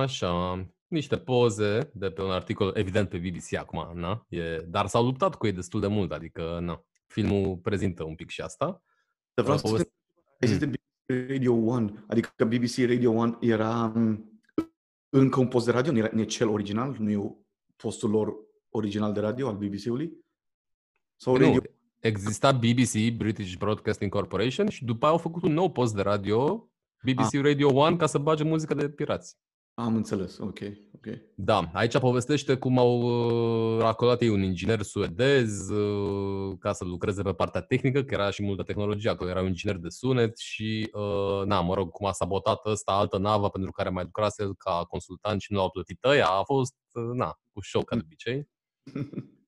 Așa, 0.00 0.64
niște 0.88 1.16
poze 1.16 1.90
de 1.94 2.10
pe 2.10 2.22
un 2.22 2.30
articol, 2.30 2.72
evident 2.76 3.08
pe 3.08 3.18
BBC 3.18 3.56
acum, 3.58 3.90
na? 3.94 4.26
E, 4.28 4.56
dar 4.68 4.86
s-au 4.86 5.04
luptat 5.04 5.34
cu 5.34 5.46
ei 5.46 5.52
destul 5.52 5.80
de 5.80 5.86
mult, 5.86 6.12
adică, 6.12 6.58
na. 6.60 6.84
Filmul 7.06 7.56
prezintă 7.56 8.04
un 8.04 8.14
pic 8.14 8.28
și 8.30 8.40
asta. 8.40 8.82
Dar 9.34 9.44
vreau 9.44 9.54
Uh, 9.54 9.62
să 9.62 9.66
te 9.66 9.68
poveste- 9.70 9.92
ai 10.40 10.48
zis 10.48 10.58
de 10.58 10.66
BBC 10.66 11.28
Radio 11.30 11.52
1, 11.52 12.04
adică 12.08 12.44
BBC 12.44 12.76
Radio 12.88 13.10
1 13.10 13.36
era 13.40 13.86
m, 13.86 14.31
încă 15.14 15.40
un 15.40 15.48
post 15.48 15.64
de 15.64 15.70
radio, 15.70 15.92
nu 15.92 15.98
era 15.98 16.10
nu 16.12 16.20
e 16.20 16.24
cel 16.24 16.48
original, 16.48 16.96
nu 16.98 17.10
e 17.10 17.36
postul 17.76 18.10
lor 18.10 18.34
original 18.68 19.12
de 19.12 19.20
radio 19.20 19.48
al 19.48 19.56
BBC-ului? 19.56 20.12
Sau 21.16 21.36
radio? 21.36 21.54
Nu, 21.54 21.62
exista 22.00 22.52
BBC, 22.52 23.16
British 23.16 23.54
Broadcasting 23.54 24.10
Corporation, 24.10 24.68
și 24.68 24.84
după 24.84 25.04
aia 25.04 25.14
au 25.14 25.20
făcut 25.20 25.42
un 25.42 25.52
nou 25.52 25.70
post 25.70 25.94
de 25.94 26.02
radio, 26.02 26.68
BBC 27.02 27.42
Radio 27.42 27.68
1, 27.68 27.96
ca 27.96 28.06
să 28.06 28.18
bage 28.18 28.44
muzică 28.44 28.74
de 28.74 28.88
pirați. 28.88 29.36
Am 29.74 29.96
înțeles, 29.96 30.38
ok, 30.38 30.58
ok. 30.94 31.18
Da, 31.34 31.70
aici 31.72 31.98
povestește 31.98 32.56
cum 32.56 32.78
au 32.78 33.00
uh, 33.00 33.80
racolat 33.80 34.20
ei 34.22 34.28
un 34.28 34.42
inginer 34.42 34.82
suedez 34.82 35.68
uh, 35.68 36.56
ca 36.58 36.72
să 36.72 36.84
lucreze 36.84 37.22
pe 37.22 37.32
partea 37.32 37.60
tehnică, 37.60 38.04
că 38.04 38.14
era 38.14 38.30
și 38.30 38.42
multă 38.42 38.62
tehnologie, 38.62 39.10
acolo 39.10 39.30
era 39.30 39.40
un 39.40 39.46
inginer 39.46 39.76
de 39.76 39.88
sunet 39.88 40.38
și, 40.38 40.90
uh, 40.92 41.42
na, 41.44 41.60
mă 41.60 41.74
rog, 41.74 41.90
cum 41.90 42.06
a 42.06 42.12
sabotat 42.12 42.66
ăsta 42.66 42.92
altă 42.92 43.18
navă 43.18 43.50
pentru 43.50 43.70
care 43.70 43.88
mai 43.88 44.04
lucrase 44.04 44.42
el 44.42 44.54
ca 44.56 44.84
consultant 44.88 45.40
și 45.40 45.52
nu 45.52 45.58
l-au 45.58 45.70
plătit 45.70 46.04
ăia, 46.04 46.26
a 46.26 46.42
fost, 46.42 46.74
uh, 46.92 47.10
na, 47.12 47.38
cu 47.52 47.62
show 47.62 47.82
ca 47.82 47.96
de 47.96 48.02
obicei. 48.04 48.48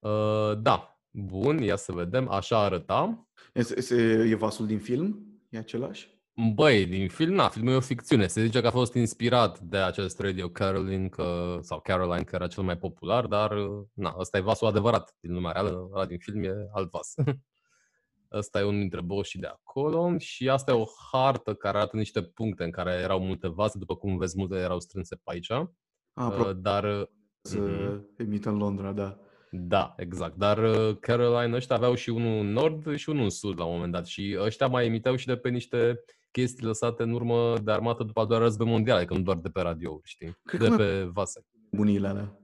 Uh, 0.00 0.58
da, 0.58 1.00
bun, 1.10 1.58
ia 1.62 1.76
să 1.76 1.92
vedem, 1.92 2.28
așa 2.28 2.58
arăta. 2.58 3.28
Este, 3.52 3.74
este, 3.76 3.94
e 4.28 4.34
vasul 4.34 4.66
din 4.66 4.78
film? 4.78 5.26
E 5.48 5.58
același? 5.58 6.17
Băi, 6.54 6.86
din 6.86 7.08
film, 7.08 7.34
na, 7.34 7.48
filmul 7.48 7.72
e 7.72 7.76
o 7.76 7.80
ficțiune. 7.80 8.26
Se 8.26 8.44
zice 8.44 8.60
că 8.60 8.66
a 8.66 8.70
fost 8.70 8.94
inspirat 8.94 9.58
de 9.60 9.76
acest 9.76 10.20
Radio 10.20 10.48
Caroline, 10.48 11.08
că, 11.08 11.58
sau 11.60 11.80
Caroline, 11.80 12.22
că 12.22 12.34
era 12.34 12.46
cel 12.46 12.62
mai 12.62 12.78
popular, 12.78 13.26
dar, 13.26 13.54
na, 13.92 14.14
ăsta 14.18 14.38
e 14.38 14.40
vasul 14.40 14.66
adevărat 14.66 15.16
din 15.20 15.32
lumea 15.32 15.52
reală, 15.52 15.88
ăla 15.92 16.06
din 16.06 16.18
film 16.18 16.42
e 16.42 16.52
alt 16.72 16.90
vas. 16.90 17.14
Ăsta 18.32 18.60
e 18.60 18.62
unul 18.62 18.80
dintre 18.80 19.00
boșii 19.00 19.40
de 19.40 19.46
acolo 19.46 20.18
și 20.18 20.48
asta 20.48 20.70
e 20.70 20.74
o 20.74 20.84
hartă 21.12 21.54
care 21.54 21.76
arată 21.76 21.96
niște 21.96 22.22
puncte 22.22 22.64
în 22.64 22.70
care 22.70 22.92
erau 22.92 23.20
multe 23.20 23.48
vase, 23.48 23.78
după 23.78 23.96
cum 23.96 24.16
vezi, 24.16 24.38
multe 24.38 24.56
erau 24.56 24.80
strânse 24.80 25.14
pe 25.14 25.22
aici. 25.24 25.50
A, 25.50 25.72
apropo, 26.12 26.48
Uh, 26.48 26.56
Dar 26.56 27.08
să 27.40 27.58
mhm. 27.58 28.14
emită 28.16 28.48
în 28.48 28.56
Londra, 28.56 28.92
da. 28.92 29.18
Da, 29.50 29.94
exact. 29.96 30.36
Dar 30.36 30.58
uh, 30.58 30.96
Caroline 31.00 31.56
ăștia 31.56 31.76
aveau 31.76 31.94
și 31.94 32.10
unul 32.10 32.40
în 32.40 32.52
nord 32.52 32.96
și 32.96 33.08
unul 33.08 33.22
în 33.22 33.30
sud 33.30 33.58
la 33.58 33.64
un 33.64 33.74
moment 33.74 33.92
dat. 33.92 34.06
Și 34.06 34.36
ăștia 34.40 34.66
mai 34.66 34.86
emiteau 34.86 35.16
și 35.16 35.26
de 35.26 35.36
pe 35.36 35.48
niște 35.48 36.04
chestii 36.30 36.66
lăsate 36.66 37.02
în 37.02 37.12
urmă 37.12 37.58
de 37.58 37.72
armată 37.72 38.02
după 38.02 38.20
al 38.20 38.26
doilea 38.26 38.46
război 38.46 38.66
mondial, 38.66 38.96
adică 38.96 39.14
nu 39.14 39.22
doar 39.22 39.36
de 39.38 39.48
pe 39.48 39.60
radiouri, 39.60 40.08
știi? 40.08 40.36
Cred 40.42 40.60
de 40.60 40.66
că 40.68 40.74
mai- 40.74 40.86
pe 40.86 41.02
vase. 41.04 41.46
Bunile 41.70 42.08
alea. 42.08 42.38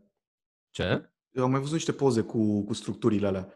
Ce? 0.70 1.10
Eu 1.30 1.44
am 1.44 1.50
mai 1.50 1.60
văzut 1.60 1.74
niște 1.74 1.92
poze 1.92 2.22
cu, 2.22 2.64
cu 2.64 2.72
structurile 2.72 3.26
alea 3.26 3.54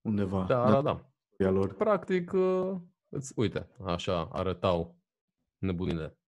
undeva. 0.00 0.44
Da, 0.48 0.70
da, 0.70 0.82
da. 0.82 1.10
da. 1.38 1.50
lor. 1.50 1.74
Practic, 1.74 2.32
uh, 2.32 2.76
îți, 3.08 3.32
uite, 3.36 3.68
așa 3.84 4.28
arătau 4.32 4.96
nebunile. 5.58 6.18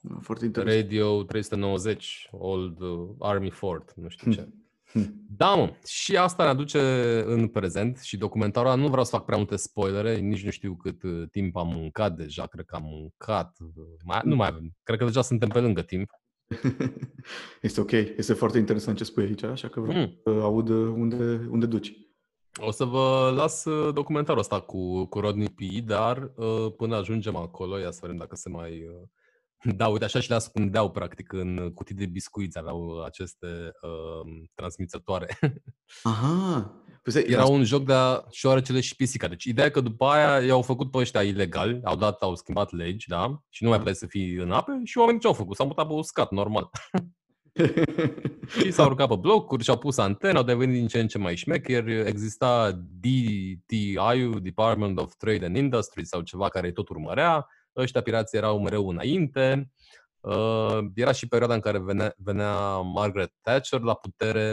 Da, 0.00 0.18
Foarte 0.20 0.44
interesant. 0.44 0.82
Radio 0.82 1.22
390, 1.22 2.28
Old 2.30 2.80
uh, 2.80 3.08
Army 3.18 3.50
Fort, 3.50 3.94
nu 3.94 4.08
știu 4.08 4.32
ce. 4.32 4.48
Hm. 4.92 5.26
Da, 5.36 5.54
mă. 5.54 5.72
Și 5.86 6.16
asta 6.16 6.42
ne 6.42 6.48
aduce 6.48 6.80
în 7.26 7.48
prezent 7.48 7.98
și 7.98 8.16
documentarul 8.16 8.70
ăla, 8.70 8.80
nu 8.80 8.88
vreau 8.88 9.04
să 9.04 9.10
fac 9.10 9.24
prea 9.24 9.36
multe 9.36 9.56
spoilere, 9.56 10.16
nici 10.16 10.44
nu 10.44 10.50
știu 10.50 10.74
cât 10.76 11.02
uh, 11.02 11.22
timp 11.30 11.56
am 11.56 11.68
mâncat 11.68 12.16
deja, 12.16 12.46
cred 12.46 12.64
că 12.64 12.74
am 12.74 12.82
mâncat, 12.84 13.56
uh, 13.60 13.84
mai, 14.04 14.20
nu 14.24 14.36
mai 14.36 14.48
avem, 14.48 14.76
cred 14.82 14.98
că 14.98 15.04
deja 15.04 15.22
suntem 15.22 15.48
pe 15.48 15.60
lângă 15.60 15.82
timp. 15.82 16.10
Este 17.62 17.80
ok. 17.80 17.90
Este 17.90 18.32
foarte 18.32 18.58
interesant 18.58 18.96
ce 18.96 19.04
spui 19.04 19.24
aici, 19.24 19.42
așa 19.42 19.68
că 19.68 19.80
vreau 19.80 20.00
Mm. 20.00 20.20
să 20.24 20.30
aud 20.30 20.68
unde, 20.68 21.46
unde 21.50 21.66
duci. 21.66 21.92
O 22.60 22.70
să 22.70 22.84
vă 22.84 23.32
las 23.36 23.64
uh, 23.64 23.94
documentarul 23.94 24.40
ăsta 24.40 24.60
cu, 24.60 25.04
cu 25.04 25.20
Rodney 25.20 25.48
P, 25.48 25.84
dar 25.86 26.32
uh, 26.36 26.66
până 26.76 26.96
ajungem 26.96 27.36
acolo, 27.36 27.78
ia 27.78 27.90
să 27.90 27.98
vedem 28.02 28.16
dacă 28.16 28.36
se 28.36 28.48
mai... 28.48 28.88
Uh, 29.64 29.74
da, 29.76 29.88
uite, 29.88 30.04
așa 30.04 30.20
și 30.20 30.28
le 30.28 30.34
ascundeau, 30.34 30.90
practic, 30.90 31.32
în 31.32 31.70
cutii 31.74 31.94
de 31.94 32.06
biscuiți, 32.06 32.58
aveau 32.58 33.02
aceste 33.04 33.46
uh, 33.82 34.32
transmițătoare. 34.54 35.38
Aha! 36.02 36.82
Păi 37.02 37.24
Era 37.26 37.44
un 37.44 37.64
joc 37.64 37.84
de 37.84 37.94
șoarecele 38.30 38.80
și 38.80 38.96
pisica. 38.96 39.28
Deci 39.28 39.44
ideea 39.44 39.66
e 39.66 39.70
că 39.70 39.80
după 39.80 40.04
aia 40.04 40.46
i-au 40.46 40.62
făcut 40.62 40.90
pe 40.90 40.98
ăștia 40.98 41.22
ilegali, 41.22 41.80
au 41.84 41.96
dat, 41.96 42.22
au 42.22 42.34
schimbat 42.34 42.72
legi, 42.72 43.08
da? 43.08 43.42
Și 43.48 43.62
nu 43.62 43.68
mai 43.68 43.78
puteai 43.78 43.96
să 43.96 44.06
fii 44.06 44.34
în 44.34 44.50
ape 44.50 44.80
și 44.84 44.98
oamenii 44.98 45.20
ce 45.20 45.26
au 45.26 45.32
făcut? 45.32 45.56
S-au 45.56 45.66
mutat 45.66 45.86
pe 45.86 45.92
uscat, 45.92 46.30
normal. 46.30 46.70
și 48.60 48.70
s-au 48.70 48.86
urcat 48.86 49.08
pe 49.08 49.16
blocuri 49.16 49.62
și 49.62 49.70
au 49.70 49.78
pus 49.78 49.96
antene, 49.98 50.38
au 50.38 50.44
devenit 50.44 50.74
din 50.74 50.86
ce 50.86 51.00
în 51.00 51.08
ce 51.08 51.18
mai 51.18 51.36
șmecheri. 51.36 52.06
Exista 52.06 52.72
DTI, 53.00 54.40
Department 54.40 54.98
of 54.98 55.14
Trade 55.16 55.44
and 55.44 55.56
Industry 55.56 56.04
sau 56.06 56.20
ceva 56.20 56.48
care 56.48 56.72
tot 56.72 56.88
urmărea. 56.88 57.46
Ăștia 57.82 58.00
pirații 58.00 58.38
erau 58.38 58.60
mereu 58.60 58.88
înainte. 58.88 59.72
Uh, 60.20 60.78
era 60.94 61.12
și 61.12 61.28
perioada 61.28 61.54
în 61.54 61.60
care 61.60 61.78
venea, 61.78 62.14
venea 62.16 62.78
Margaret 62.78 63.32
Thatcher 63.40 63.80
la 63.80 63.94
putere. 63.94 64.52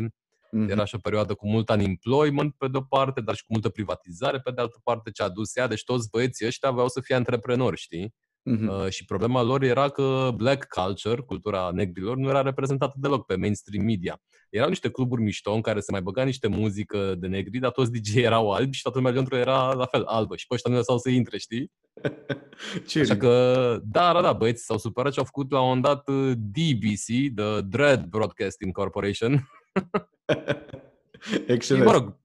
Mm-hmm. 0.56 0.70
Era 0.70 0.86
și 0.86 0.96
o 0.96 1.00
perioadă 1.00 1.34
cu 1.34 1.48
mult 1.48 1.70
unemployment 1.70 2.56
pe 2.58 2.68
de-o 2.68 2.82
parte, 2.82 3.22
dar 3.22 3.36
și 3.36 3.44
cu 3.46 3.52
multă 3.54 3.70
privatizare 3.70 4.40
pe 4.40 4.52
de 4.52 4.62
altă 4.62 4.80
parte, 4.84 5.12
ce 5.12 5.24
a 5.24 5.30
dus 5.30 5.56
ea. 5.56 5.68
Deci 5.68 5.84
toți 5.84 6.10
băieții 6.10 6.46
ăștia 6.48 6.70
aveau 6.70 6.88
să 6.88 7.02
fie 7.02 7.16
antreprenori, 7.16 7.78
știi? 7.78 8.16
Mm-hmm. 8.50 8.68
Uh, 8.68 8.90
și 8.90 9.06
problema 9.06 9.42
lor 9.42 9.64
era 9.64 9.90
că 9.90 10.32
black 10.36 10.68
culture, 10.68 11.22
cultura 11.22 11.70
negrilor, 11.74 12.18
nu 12.18 12.30
era 12.30 12.42
reprezentată 12.42 12.96
deloc 12.98 13.26
pe 13.26 13.36
mainstream 13.36 13.86
media. 13.86 14.22
Erau 14.56 14.70
niște 14.70 14.89
cluburi 14.89 15.22
mișto 15.22 15.54
în 15.54 15.62
care 15.62 15.80
se 15.80 15.91
mai 15.91 16.02
băga 16.02 16.24
niște 16.24 16.48
muzică 16.48 17.15
de 17.18 17.28
negri, 17.28 17.60
dar 17.60 17.72
toți 17.72 17.91
DJ 17.91 18.15
erau 18.15 18.52
albi 18.52 18.76
și 18.76 18.82
toată 18.82 18.98
lumea 18.98 19.13
dentro 19.13 19.38
era 19.38 19.74
la 19.74 19.86
fel 19.86 20.04
albă. 20.04 20.36
Și 20.36 20.48
pe 20.48 20.54
ăștia 20.54 20.72
nu 20.72 20.78
lăsau 20.78 20.98
să 20.98 21.10
intre, 21.10 21.38
știi? 21.38 21.72
Ce 22.88 23.00
Așa 23.00 23.18
că, 23.18 23.80
da, 23.84 24.13
da, 24.13 24.22
da, 24.22 24.34
băieți 24.34 24.65
s-au 24.65 24.78
supărat 24.78 25.13
și 25.13 25.20
au 25.20 25.26
făcut 25.26 25.52
la 25.52 25.60
un 25.60 25.65
moment 25.65 25.84
dat 25.84 26.08
uh, 26.08 26.32
DBC, 26.36 27.36
The 27.36 27.62
Dread 27.62 28.06
Broadcasting 28.06 28.72
Corporation. 28.72 29.50
Excelent. 31.48 31.62
Și, 31.62 31.74
mă 31.74 31.91
rog, 31.91 32.18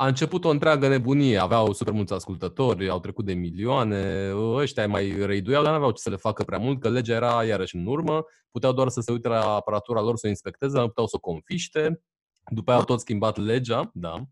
a 0.00 0.06
început 0.06 0.44
o 0.44 0.48
întreagă 0.48 0.88
nebunie, 0.88 1.38
aveau 1.38 1.72
super 1.72 1.92
mulți 1.92 2.12
ascultători, 2.12 2.88
au 2.88 3.00
trecut 3.00 3.24
de 3.24 3.34
milioane, 3.34 4.32
ăștia 4.34 4.88
mai 4.88 5.26
reiduiau, 5.26 5.62
dar 5.62 5.70
nu 5.70 5.76
aveau 5.76 5.90
ce 5.90 6.02
să 6.02 6.10
le 6.10 6.16
facă 6.16 6.42
prea 6.42 6.58
mult, 6.58 6.80
că 6.80 6.88
legea 6.88 7.14
era 7.14 7.44
iarăși 7.44 7.76
în 7.76 7.86
urmă, 7.86 8.24
puteau 8.50 8.72
doar 8.72 8.88
să 8.88 9.00
se 9.00 9.12
uite 9.12 9.28
la 9.28 9.54
aparatura 9.54 10.00
lor, 10.00 10.16
să 10.16 10.26
o 10.26 10.28
inspecteze, 10.28 10.72
dar 10.72 10.82
nu 10.82 10.88
puteau 10.88 11.06
să 11.06 11.16
o 11.16 11.20
confiște. 11.20 12.02
După 12.50 12.70
aia 12.70 12.78
au 12.78 12.84
tot 12.84 13.00
schimbat 13.00 13.36
legea, 13.36 13.90
da, 13.94 14.24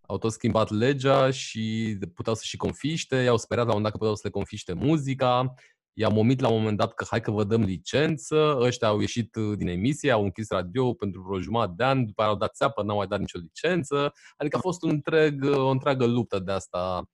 au 0.00 0.18
tot 0.18 0.32
schimbat 0.32 0.70
legea 0.70 1.30
și 1.30 1.96
puteau 2.14 2.34
să 2.34 2.42
și 2.44 2.56
confiște, 2.56 3.16
i-au 3.16 3.38
speriat 3.38 3.66
la 3.66 3.74
un 3.74 3.82
dat 3.82 3.90
că 3.90 3.96
puteau 3.96 4.14
să 4.14 4.22
le 4.24 4.30
confiște 4.30 4.72
muzica, 4.72 5.54
i-am 5.92 6.16
omit 6.16 6.40
la 6.40 6.48
un 6.48 6.58
moment 6.58 6.76
dat 6.76 6.94
că 6.94 7.04
hai 7.08 7.20
că 7.20 7.30
vă 7.30 7.44
dăm 7.44 7.62
licență, 7.62 8.58
ăștia 8.60 8.88
au 8.88 9.00
ieșit 9.00 9.34
uh, 9.34 9.56
din 9.56 9.68
emisie, 9.68 10.10
au 10.10 10.22
închis 10.22 10.48
radio 10.48 10.92
pentru 10.92 11.22
vreo 11.22 11.40
jumătate 11.40 11.72
de 11.76 11.84
ani, 11.84 12.06
după 12.06 12.22
aia 12.22 12.30
au 12.30 12.36
dat 12.36 12.54
țeapă, 12.54 12.82
n-au 12.82 12.96
mai 12.96 13.06
dat 13.06 13.18
nicio 13.18 13.38
licență, 13.38 14.12
adică 14.36 14.56
a 14.56 14.60
fost 14.60 14.82
un 14.82 14.90
întreg, 14.90 15.44
uh, 15.44 15.56
o 15.56 15.68
întreagă 15.68 16.06
luptă 16.06 16.38
de 16.38 16.52
asta 16.52 17.04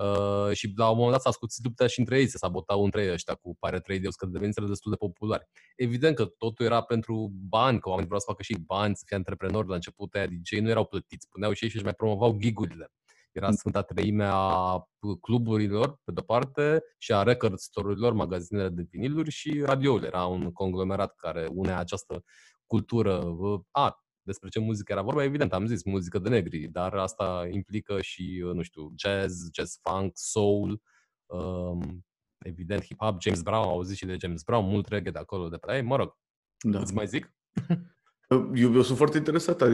Uh, 0.00 0.52
și 0.52 0.72
la 0.76 0.88
un 0.90 0.96
moment 0.96 1.12
dat 1.12 1.20
s-a 1.20 1.30
scuțit 1.30 1.64
lupta 1.64 1.86
și 1.86 1.98
între 1.98 2.18
ei, 2.18 2.26
se 2.26 2.38
sabotau 2.38 2.84
între 2.84 3.02
ei 3.02 3.12
ăștia 3.12 3.34
cu 3.34 3.56
pare 3.58 3.80
trei 3.80 3.98
deus, 3.98 4.14
că 4.14 4.26
deveniseră 4.26 4.66
destul 4.66 4.90
de 4.90 4.96
populari. 4.96 5.48
Evident 5.76 6.16
că 6.16 6.24
totul 6.24 6.64
era 6.64 6.82
pentru 6.82 7.32
bani, 7.48 7.78
că 7.80 7.88
oamenii 7.88 8.06
vreau 8.06 8.20
să 8.20 8.26
facă 8.28 8.42
și 8.42 8.56
bani, 8.66 8.96
să 8.96 9.02
fie 9.06 9.16
antreprenori 9.16 9.68
la 9.68 9.74
început, 9.74 10.14
aia 10.14 10.26
DJ 10.26 10.50
nu 10.60 10.68
erau 10.68 10.84
plătiți, 10.84 11.28
puneau 11.28 11.52
și 11.52 11.64
ei 11.64 11.70
și 11.70 11.76
își 11.76 11.84
mai 11.84 11.94
promovau 11.94 12.36
gigurile 12.38 12.90
era 13.32 13.48
mm. 13.48 13.54
Sfânta 13.54 13.82
Treime 13.82 14.28
a 14.30 14.78
cluburilor, 15.20 15.98
pe 16.04 16.12
de-o 16.12 16.22
parte, 16.22 16.82
și 16.98 17.12
a 17.12 17.22
record 17.22 17.58
store-urilor, 17.58 18.12
magazinele 18.12 18.68
de 18.68 18.86
viniluri 18.90 19.30
și 19.30 19.62
radioul. 19.64 20.02
Era 20.02 20.24
un 20.24 20.52
conglomerat 20.52 21.14
care 21.16 21.48
unea 21.52 21.78
această 21.78 22.24
cultură. 22.66 23.24
A, 23.70 24.04
despre 24.22 24.48
ce 24.48 24.60
muzică 24.60 24.92
era 24.92 25.02
vorba, 25.02 25.22
evident, 25.22 25.52
am 25.52 25.66
zis 25.66 25.84
muzică 25.84 26.18
de 26.18 26.28
negri, 26.28 26.68
dar 26.68 26.94
asta 26.94 27.48
implică 27.50 28.00
și, 28.00 28.42
nu 28.54 28.62
știu, 28.62 28.92
jazz, 28.96 29.48
jazz 29.52 29.78
funk, 29.82 30.12
soul, 30.14 30.82
um, 31.26 32.04
evident 32.38 32.82
hip-hop, 32.82 33.16
James 33.18 33.42
Brown, 33.42 33.64
au 33.64 33.70
auzit 33.70 33.96
și 33.96 34.06
de 34.06 34.16
James 34.20 34.42
Brown, 34.42 34.64
mult 34.64 34.86
reggae 34.86 35.10
de 35.12 35.18
acolo, 35.18 35.48
de 35.48 35.56
pe 35.56 35.74
ei, 35.74 35.82
mă 35.82 35.96
rog, 35.96 36.18
da. 36.58 36.78
îți 36.78 36.94
mai 36.94 37.06
zic? 37.06 37.34
Eu, 38.30 38.72
eu 38.74 38.82
sunt 38.82 38.96
foarte 38.96 39.16
interesat, 39.16 39.68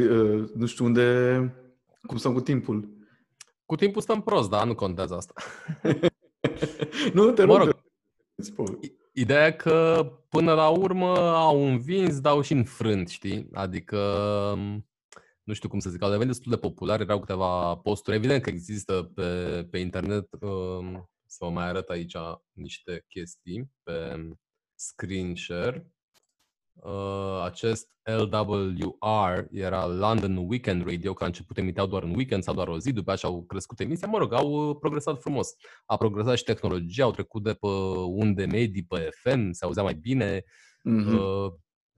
nu 0.55 0.67
știu 0.67 0.85
unde, 0.85 1.39
cum 2.07 2.17
stăm 2.17 2.33
cu 2.33 2.41
timpul. 2.41 3.06
Cu 3.67 3.77
timpul 3.77 4.03
stăm 4.03 4.23
prost, 4.23 4.51
dar 4.51 4.67
nu 4.67 4.75
contează 4.75 5.15
asta. 5.15 5.33
nu, 7.15 7.31
te 7.31 7.45
mă 7.45 7.57
rog, 7.57 7.85
Ideea 9.13 9.57
că 9.57 10.07
până 10.29 10.55
la 10.55 10.69
urmă 10.69 11.19
au 11.19 11.67
învins, 11.67 12.21
dau 12.21 12.41
și 12.41 12.53
înfrânt, 12.53 13.09
știi? 13.09 13.49
Adică, 13.53 13.99
nu 15.43 15.53
știu 15.53 15.69
cum 15.69 15.79
să 15.79 15.91
zic, 15.91 16.03
au 16.03 16.11
devenit 16.11 16.33
destul 16.33 16.53
de 16.53 16.59
populari, 16.59 17.03
erau 17.03 17.19
câteva 17.19 17.77
posturi. 17.77 18.17
Evident 18.17 18.43
că 18.43 18.51
există 18.51 19.13
pe, 19.15 19.65
pe 19.71 19.79
internet, 19.79 20.29
um, 20.41 21.11
să 21.27 21.37
vă 21.41 21.51
mai 21.51 21.69
arăt 21.69 21.89
aici 21.89 22.17
niște 22.53 23.05
chestii 23.09 23.71
pe 23.83 24.29
screen 24.75 25.35
share. 25.35 25.91
Uh, 26.87 27.43
acest 27.45 27.89
LWR 28.05 29.47
era 29.51 29.87
London 29.87 30.37
Weekend 30.37 30.85
Radio, 30.85 31.13
care 31.13 31.25
a 31.25 31.27
început 31.27 31.59
emiteau 31.59 31.87
doar 31.87 32.03
în 32.03 32.15
weekend 32.15 32.43
sau 32.43 32.55
doar 32.55 32.69
o 32.69 32.79
zi, 32.79 32.93
după 32.93 33.13
aceea 33.13 33.33
au 33.33 33.43
crescut 33.43 33.81
emisia. 33.81 34.09
Mă 34.09 34.19
rog, 34.19 34.33
au 34.33 34.69
uh, 34.69 34.77
progresat 34.81 35.21
frumos. 35.21 35.55
A 35.87 35.97
progresat 35.97 36.37
și 36.37 36.45
tehnologia, 36.45 37.05
au 37.05 37.11
trecut 37.11 37.43
de 37.43 37.53
pe 37.53 37.67
unde 38.07 38.45
medii 38.45 38.85
pe 38.85 39.11
FM, 39.23 39.51
se 39.51 39.65
auzea 39.65 39.83
mai 39.83 39.95
bine. 39.95 40.41
Mm-hmm. 40.41 41.19
Uh, 41.19 41.53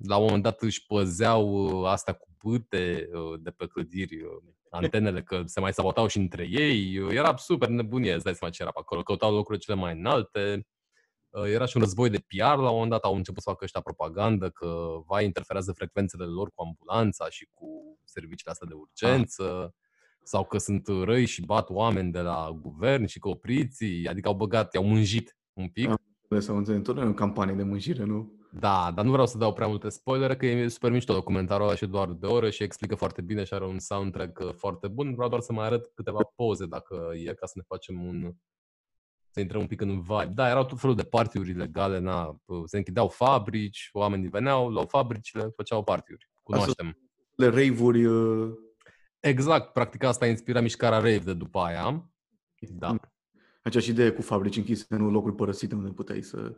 la 0.07 0.17
un 0.17 0.25
moment 0.25 0.43
dat 0.43 0.63
își 0.63 0.87
păzeau 0.87 1.49
uh, 1.49 1.89
asta 1.89 2.13
cu 2.13 2.29
pâte 2.39 3.09
uh, 3.13 3.41
de 3.41 3.51
pe 3.51 3.67
clădiri, 3.67 4.23
uh, 4.23 4.31
antenele, 4.71 5.23
că 5.23 5.43
se 5.45 5.61
mai 5.61 5.73
sabotau 5.73 6.07
și 6.07 6.19
între 6.19 6.49
ei. 6.51 7.07
Era 7.11 7.37
super 7.37 7.69
nebunie, 7.69 8.15
îți 8.15 8.25
dai 8.25 8.35
seama 8.35 8.53
ce 8.53 8.63
era 8.63 8.71
pe 8.71 8.79
acolo. 8.81 9.03
Căutau 9.03 9.35
locurile 9.35 9.63
cele 9.63 9.77
mai 9.77 9.93
înalte. 9.93 10.67
Uh, 11.43 11.51
era 11.53 11.65
și 11.65 11.77
un 11.77 11.83
război 11.83 12.11
de 12.11 12.25
PR, 12.27 12.43
la 12.43 12.55
un 12.55 12.73
moment 12.73 12.91
dat 12.91 13.03
au 13.03 13.15
început 13.15 13.43
să 13.43 13.49
facă 13.51 13.65
ăștia 13.65 13.81
propagandă 13.81 14.51
că 14.51 15.01
va 15.07 15.21
interferează 15.21 15.73
frecvențele 15.73 16.25
lor 16.25 16.51
cu 16.55 16.63
ambulanța 16.63 17.29
și 17.31 17.49
cu 17.55 17.67
serviciile 18.05 18.53
astea 18.53 18.67
de 18.67 18.75
urgență, 18.75 19.63
ah. 19.65 19.71
sau 20.23 20.45
că 20.45 20.59
sunt 20.59 20.87
răi 21.05 21.27
și 21.27 21.45
bat 21.45 21.71
oameni 21.71 22.13
de 22.13 22.21
la 22.21 22.59
guvern 22.61 23.07
și 23.07 23.19
că 23.19 23.29
opriții, 23.29 24.09
adică 24.09 24.29
au 24.29 24.35
băgat, 24.35 24.75
i-au 24.75 24.85
mânjit 24.85 25.37
un 25.53 25.69
pic. 25.69 25.89
Da, 26.29 26.41
să 26.41 26.53
înțeleg, 26.53 26.83
tot 26.83 26.99
o 26.99 27.13
campanie 27.13 27.55
de 27.55 27.63
mânjire, 27.63 28.05
nu? 28.05 28.33
Da, 28.51 28.93
dar 28.95 29.05
nu 29.05 29.11
vreau 29.11 29.27
să 29.27 29.39
dau 29.39 29.53
prea 29.53 29.67
multe 29.67 29.89
spoilere, 29.89 30.37
că 30.37 30.47
e 30.47 30.69
super 30.69 30.91
mișto 30.91 31.13
documentarul 31.13 31.67
ăla 31.67 31.75
și 31.75 31.87
doar 31.87 32.13
de 32.13 32.27
oră 32.27 32.51
și 32.51 32.63
explică 32.63 32.95
foarte 32.95 33.23
bine 33.23 33.45
și 33.45 33.55
are 33.55 33.67
un 33.67 33.79
soundtrack 33.79 34.39
uh, 34.39 34.53
foarte 34.53 34.89
bun. 34.89 35.15
Vreau 35.15 35.29
doar 35.29 35.41
să 35.41 35.53
mai 35.53 35.67
arăt 35.67 35.91
câteva 35.95 36.33
poze 36.37 36.67
dacă 36.67 37.11
e, 37.15 37.35
ca 37.35 37.47
să 37.47 37.53
ne 37.57 37.63
facem 37.67 38.05
un, 38.05 38.33
să 39.39 39.45
intrăm 39.45 39.61
un 39.61 39.67
pic 39.67 39.81
în 39.81 40.01
vibe. 40.01 40.31
Da, 40.35 40.49
erau 40.49 40.65
tot 40.65 40.81
felul 40.81 40.97
de 40.97 41.03
partiuri 41.03 41.51
ilegale, 41.51 41.99
na, 41.99 42.41
se 42.65 42.77
închideau 42.77 43.09
fabrici, 43.09 43.89
oamenii 43.93 44.29
veneau, 44.29 44.69
luau 44.71 44.87
fabricile, 44.87 45.53
făceau 45.57 45.85
partiuri. 45.85 46.31
Cunoaștem. 46.43 46.99
Le 47.35 47.47
rave-uri... 47.47 48.05
Uh... 48.05 48.53
Exact, 49.21 49.73
practic 49.73 50.03
asta 50.03 50.25
a 50.25 50.29
inspirat 50.29 50.63
mișcarea 50.63 50.99
rave 50.99 51.19
de 51.19 51.35
după 51.35 51.59
aia. 51.59 52.11
Da. 52.61 52.97
Aceeași 53.63 53.91
idee 53.91 54.11
cu 54.11 54.23
fabrici 54.23 54.57
închise, 54.57 54.87
nu 54.89 55.11
locuri 55.11 55.35
părăsite 55.35 55.75
unde 55.75 55.91
puteai 55.91 56.23
să... 56.23 56.57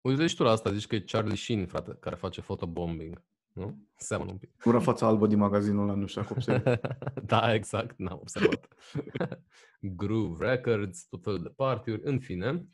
Uite 0.00 0.26
și 0.26 0.36
tu 0.36 0.42
la 0.42 0.50
asta, 0.50 0.72
zici 0.72 0.86
că 0.86 0.94
e 0.94 1.00
Charlie 1.00 1.36
Sheen, 1.36 1.66
frate, 1.66 1.96
care 2.00 2.16
face 2.16 2.40
photobombing. 2.40 3.22
Nu? 3.54 3.78
Seamănă 3.96 4.30
un 4.30 4.38
pic. 4.38 4.50
Ura 4.64 4.80
fața 4.80 5.06
albă 5.06 5.26
din 5.26 5.38
magazinul 5.38 5.88
ăla, 5.88 5.98
nu 5.98 6.06
știu 6.06 6.22
dacă 6.22 6.80
Da, 7.32 7.54
exact, 7.54 7.98
n-am 7.98 8.18
observat. 8.20 8.68
Groove 9.96 10.46
Records, 10.46 11.06
tot 11.08 11.22
felul 11.22 11.42
de 11.42 11.52
partiuri, 11.56 12.00
în 12.04 12.18
fine. 12.18 12.66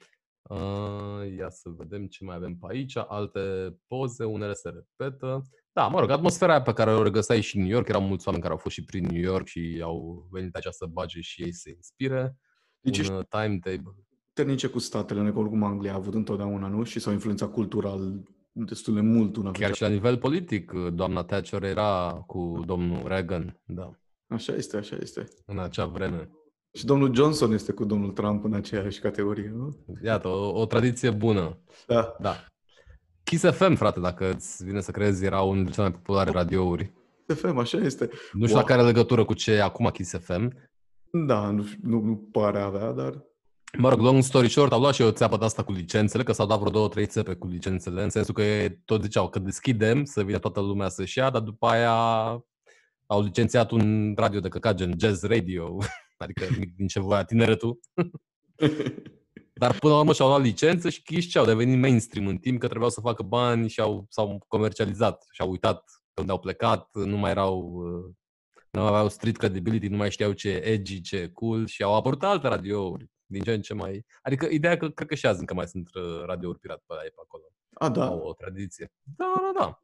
Uh, 0.43 1.37
ia 1.37 1.51
să 1.51 1.69
vedem 1.77 2.07
ce 2.07 2.25
mai 2.25 2.37
avem 2.37 2.57
pe 2.57 2.67
aici. 2.71 2.97
Alte 2.97 3.41
poze, 3.87 4.25
unele 4.25 4.53
se 4.53 4.69
repetă. 4.69 5.43
Da, 5.73 5.87
mă 5.87 6.01
rog, 6.01 6.11
atmosfera 6.11 6.53
aia 6.53 6.63
pe 6.63 6.73
care 6.73 6.91
o 6.91 7.03
regăsai 7.03 7.41
și 7.41 7.57
în 7.57 7.63
New 7.63 7.73
York, 7.73 7.89
erau 7.89 8.03
mulți 8.03 8.27
oameni 8.27 8.43
care 8.43 8.55
au 8.55 8.61
fost 8.61 8.75
și 8.75 8.85
prin 8.85 9.05
New 9.05 9.23
York 9.23 9.47
și 9.47 9.81
au 9.83 10.29
venit 10.31 10.55
aici 10.55 10.67
să 10.71 10.87
bage 10.87 11.21
și 11.21 11.43
ei 11.43 11.53
să 11.53 11.61
se 11.63 11.71
inspire. 11.71 12.37
Deci 12.81 13.09
un 13.09 13.15
uh, 13.15 13.25
timetable. 13.29 13.95
Ternice 14.33 14.67
cu 14.67 14.79
statele, 14.79 15.33
că 15.33 15.39
oricum 15.39 15.63
Anglia 15.63 15.93
a 15.93 15.97
avut 15.97 16.15
întotdeauna, 16.15 16.69
nu? 16.69 16.83
Și 16.83 17.01
s-au 17.01 17.13
influențat 17.13 17.53
cultural 17.53 18.23
destul 18.53 18.95
de 18.95 19.01
mult 19.01 19.37
una 19.37 19.51
Chiar 19.51 19.75
și 19.75 19.83
la 19.83 19.89
nivel 19.89 20.19
politic, 20.19 20.73
doamna 20.73 21.23
Thatcher 21.23 21.63
era 21.63 22.23
cu 22.27 22.63
domnul 22.67 23.03
Reagan, 23.07 23.61
da. 23.65 23.91
Așa 24.29 24.55
este, 24.55 24.77
așa 24.77 24.97
este. 25.01 25.29
În 25.47 25.59
acea 25.59 25.87
vreme. 25.87 26.31
Și 26.73 26.85
domnul 26.85 27.15
Johnson 27.15 27.53
este 27.53 27.73
cu 27.73 27.85
domnul 27.85 28.11
Trump 28.11 28.45
în 28.45 28.55
aceeași 28.55 29.01
categorie, 29.01 29.53
nu? 29.57 29.77
Iată, 30.03 30.29
o, 30.29 30.61
o 30.61 30.67
tradiție 30.67 31.11
bună. 31.11 31.59
Da. 31.87 32.17
Da. 32.21 32.35
Kiss 33.23 33.45
FM, 33.51 33.75
frate, 33.75 34.01
dacă 34.01 34.33
îți 34.33 34.65
vine 34.65 34.81
să 34.81 34.91
crezi, 34.91 35.25
era 35.25 35.41
unul 35.41 35.55
dintre 35.55 35.75
cele 35.75 35.89
mai 35.89 35.97
populare 35.97 36.31
radiouri. 36.31 36.93
Kiss 37.27 37.41
FM, 37.41 37.57
așa 37.57 37.79
este. 37.79 38.09
Nu 38.33 38.47
știu 38.47 38.57
wow. 38.57 38.67
dacă 38.67 38.73
are 38.73 38.83
legătură 38.83 39.25
cu 39.25 39.35
ce 39.35 39.53
e 39.53 39.63
acum 39.63 39.87
Kiss 39.87 40.19
FM. 40.19 40.69
Da, 41.27 41.51
nu, 41.51 41.65
nu, 41.83 42.01
nu 42.01 42.29
pare 42.33 42.59
a 42.59 42.65
avea, 42.65 42.93
dar... 42.93 43.29
Mă 43.79 43.89
rog, 43.89 44.01
long 44.01 44.23
story 44.23 44.49
short, 44.49 44.73
au 44.73 44.81
luat 44.81 44.95
și 44.95 45.03
o 45.03 45.11
țeapă 45.11 45.37
de 45.37 45.45
asta 45.45 45.65
cu 45.65 45.73
licențele, 45.73 46.23
că 46.23 46.33
s-au 46.33 46.47
dat 46.47 46.59
vreo 46.59 46.71
două, 46.71 46.89
trei 46.89 47.07
țepe 47.07 47.35
cu 47.35 47.47
licențele, 47.47 48.03
în 48.03 48.11
sensul 48.11 48.35
că 48.35 48.43
tot 48.85 49.03
ziceau 49.03 49.29
că 49.29 49.39
deschidem 49.39 50.05
să 50.05 50.23
vină 50.23 50.39
toată 50.39 50.61
lumea 50.61 50.89
să-și 50.89 51.19
ia, 51.19 51.31
dar 51.31 51.43
după 51.43 51.67
aia 51.67 51.93
au 53.07 53.23
licențiat 53.23 53.71
un 53.71 54.15
radio 54.17 54.41
de 54.41 54.49
căcat 54.49 54.75
gen 54.75 54.95
Jazz 54.99 55.23
Radio, 55.23 55.79
adică 56.17 56.47
din 56.77 56.87
ce 56.87 57.01
voia 57.01 57.25
tineretul. 57.25 57.81
Dar 59.53 59.79
până 59.79 59.93
la 59.93 59.99
urmă 59.99 60.13
și-au 60.13 60.29
luat 60.29 60.43
licență 60.43 60.89
și 60.89 61.21
și 61.21 61.39
au 61.39 61.45
devenit 61.45 61.81
mainstream 61.81 62.27
în 62.27 62.37
timp 62.37 62.59
că 62.61 62.67
trebuiau 62.67 62.91
să 62.91 63.01
facă 63.01 63.23
bani 63.23 63.69
și 63.69 63.81
au, 63.81 64.07
s-au 64.09 64.45
comercializat 64.49 65.27
și 65.31 65.41
au 65.41 65.51
uitat 65.51 65.85
de 66.15 66.21
unde 66.21 66.33
au 66.33 66.39
plecat, 66.39 66.89
nu 66.93 67.17
mai 67.17 67.31
erau 67.31 67.83
nu 68.71 68.81
aveau 68.81 69.09
street 69.09 69.37
credibility, 69.37 69.89
nu 69.89 69.97
mai 69.97 70.11
știau 70.11 70.33
ce 70.33 70.49
e 70.49 70.67
edgy, 70.67 71.01
ce 71.01 71.17
e 71.17 71.29
cool 71.29 71.67
și 71.67 71.83
au 71.83 71.95
apărut 71.95 72.23
alte 72.23 72.49
radiouri 72.49 73.11
din 73.31 73.43
ce 73.43 73.53
în 73.53 73.61
ce 73.61 73.75
mai... 73.75 74.05
Adică 74.23 74.47
ideea 74.47 74.77
că 74.77 74.91
cred 74.91 75.09
că 75.09 75.15
și 75.15 75.27
azi 75.27 75.41
încă 75.41 75.55
mai 75.55 75.67
sunt 75.67 75.95
uh, 75.95 76.23
radiouri 76.25 76.59
pirat 76.59 76.83
pe, 76.87 76.95
pe 77.01 77.21
acolo. 77.25 77.43
A, 77.73 77.89
da. 77.89 78.07
Au 78.07 78.19
o 78.19 78.33
tradiție. 78.33 78.93
Da, 79.17 79.33
da, 79.37 79.61
da. 79.61 79.83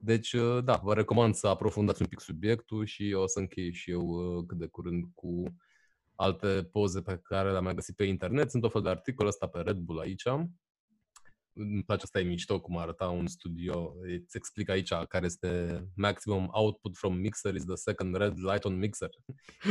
Deci, 0.00 0.32
uh, 0.32 0.64
da, 0.64 0.80
vă 0.82 0.94
recomand 0.94 1.34
să 1.34 1.46
aprofundați 1.46 2.02
un 2.02 2.08
pic 2.08 2.20
subiectul 2.20 2.84
și 2.84 3.12
o 3.16 3.26
să 3.26 3.38
închei 3.38 3.72
și 3.72 3.90
eu 3.90 4.06
uh, 4.06 4.44
cât 4.46 4.58
de 4.58 4.66
curând 4.66 5.04
cu 5.14 5.56
alte 6.14 6.68
poze 6.72 7.02
pe 7.02 7.20
care 7.22 7.50
le-am 7.50 7.64
mai 7.64 7.74
găsit 7.74 7.96
pe 7.96 8.04
internet. 8.04 8.50
Sunt 8.50 8.64
o 8.64 8.68
fel 8.68 8.82
de 8.82 8.88
articol 8.88 9.26
ăsta 9.26 9.46
pe 9.46 9.60
Red 9.60 9.76
Bull 9.76 10.00
aici. 10.00 10.24
Îmi 11.56 11.82
place 11.82 12.02
asta 12.02 12.20
e 12.20 12.22
mișto 12.22 12.60
cum 12.60 12.78
arăta 12.78 13.08
un 13.08 13.26
studio. 13.26 13.94
Îți 14.00 14.36
explic 14.36 14.68
aici 14.68 14.92
care 15.08 15.24
este 15.24 15.82
maximum 15.96 16.48
output 16.52 16.96
from 16.96 17.14
mixer 17.14 17.54
is 17.54 17.64
the 17.64 17.74
second 17.74 18.16
red 18.16 18.38
light 18.38 18.64
on 18.64 18.78
mixer. 18.78 19.10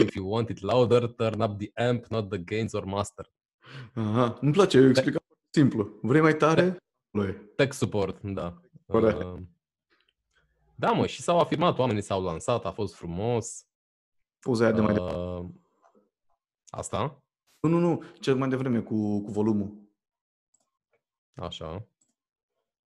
If 0.02 0.14
you 0.14 0.30
want 0.30 0.50
it 0.50 0.60
louder, 0.60 1.08
turn 1.08 1.42
up 1.42 1.60
the 1.60 1.84
amp, 1.88 2.06
not 2.06 2.30
the 2.30 2.38
gains 2.38 2.74
or 2.74 2.84
master. 2.84 3.32
Aha, 3.94 4.38
îmi 4.42 4.52
place, 4.52 4.78
eu 4.78 4.90
explic 4.90 5.16
simplu. 5.50 6.00
Vrei 6.02 6.22
mai 6.22 6.36
tare? 6.36 6.78
Tech 7.56 7.74
support, 7.74 8.22
da. 8.22 8.62
Uh, 8.86 9.36
da, 10.76 10.92
mă, 10.92 11.06
și 11.06 11.22
s-au 11.22 11.40
afirmat, 11.40 11.78
oamenii 11.78 12.02
s-au 12.02 12.24
lansat, 12.24 12.66
a 12.66 12.72
fost 12.72 12.96
frumos. 12.96 13.66
Poza 14.40 14.64
aia 14.64 14.74
de 14.74 14.82
mai 14.82 14.96
uh, 14.98 15.46
Asta? 16.70 17.24
Nu, 17.60 17.70
nu, 17.70 17.80
nu, 17.80 18.04
cel 18.20 18.36
mai 18.36 18.50
devreme 18.50 18.80
cu, 18.80 19.22
cu 19.24 19.32
volumul. 19.32 19.83
Așa. 21.36 21.88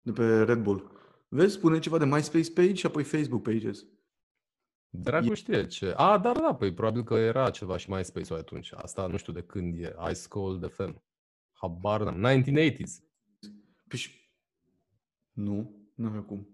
De 0.00 0.12
pe 0.12 0.42
Red 0.42 0.62
Bull. 0.62 0.92
Vezi, 1.28 1.54
spune 1.54 1.78
ceva 1.78 1.98
de 1.98 2.04
MySpace 2.04 2.52
page 2.52 2.74
și 2.74 2.86
apoi 2.86 3.04
Facebook 3.04 3.42
pages. 3.42 3.86
Dracu 4.88 5.34
știe 5.34 5.66
ce. 5.66 5.92
A, 5.96 6.18
dar 6.18 6.38
da, 6.38 6.54
păi 6.54 6.74
probabil 6.74 7.04
că 7.04 7.14
era 7.14 7.50
ceva 7.50 7.76
și 7.76 7.90
MySpace-ul 7.90 8.38
atunci. 8.38 8.72
Asta 8.72 9.06
nu 9.06 9.16
știu 9.16 9.32
de 9.32 9.42
când 9.42 9.78
e. 9.78 9.94
Ice 10.10 10.28
Cold 10.28 10.70
FM. 10.70 11.02
Habar 11.52 12.02
n-am. 12.02 12.42
1980s. 12.42 12.92
Păi 13.88 13.98
și... 13.98 14.32
Nu, 15.32 15.86
nu 15.94 16.06
avea 16.06 16.22
cum. 16.22 16.48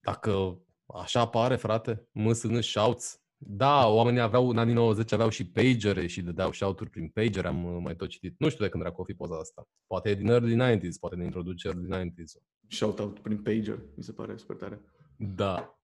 Dacă 0.00 0.62
așa 0.86 1.20
apare, 1.20 1.56
frate, 1.56 2.08
MSN 2.12 2.60
Shouts, 2.60 3.22
da, 3.40 3.86
oamenii 3.86 4.20
aveau, 4.20 4.48
în 4.48 4.58
anii 4.58 4.74
90 4.74 5.12
aveau 5.12 5.28
și 5.28 5.50
pagere 5.50 6.06
și 6.06 6.22
dădeau 6.22 6.52
shout-uri 6.52 6.90
prin 6.90 7.08
pager, 7.08 7.46
am 7.46 7.64
uh, 7.64 7.80
mai 7.82 7.96
tot 7.96 8.08
citit. 8.08 8.34
Nu 8.38 8.48
știu 8.48 8.64
de 8.64 8.70
când 8.70 8.82
dracu 8.82 9.02
fi 9.02 9.14
poza 9.14 9.36
asta. 9.36 9.68
Poate 9.86 10.10
e 10.10 10.14
din 10.14 10.28
early 10.28 10.78
90s, 10.78 11.00
poate 11.00 11.16
ne 11.16 11.24
introduce 11.24 11.68
early 11.68 12.10
90s. 12.10 12.42
Shout-out 12.68 13.18
prin 13.18 13.42
pager, 13.42 13.78
mi 13.96 14.02
se 14.02 14.12
pare 14.12 14.36
super 14.36 14.56
tare. 14.56 14.80
Da. 15.16 15.78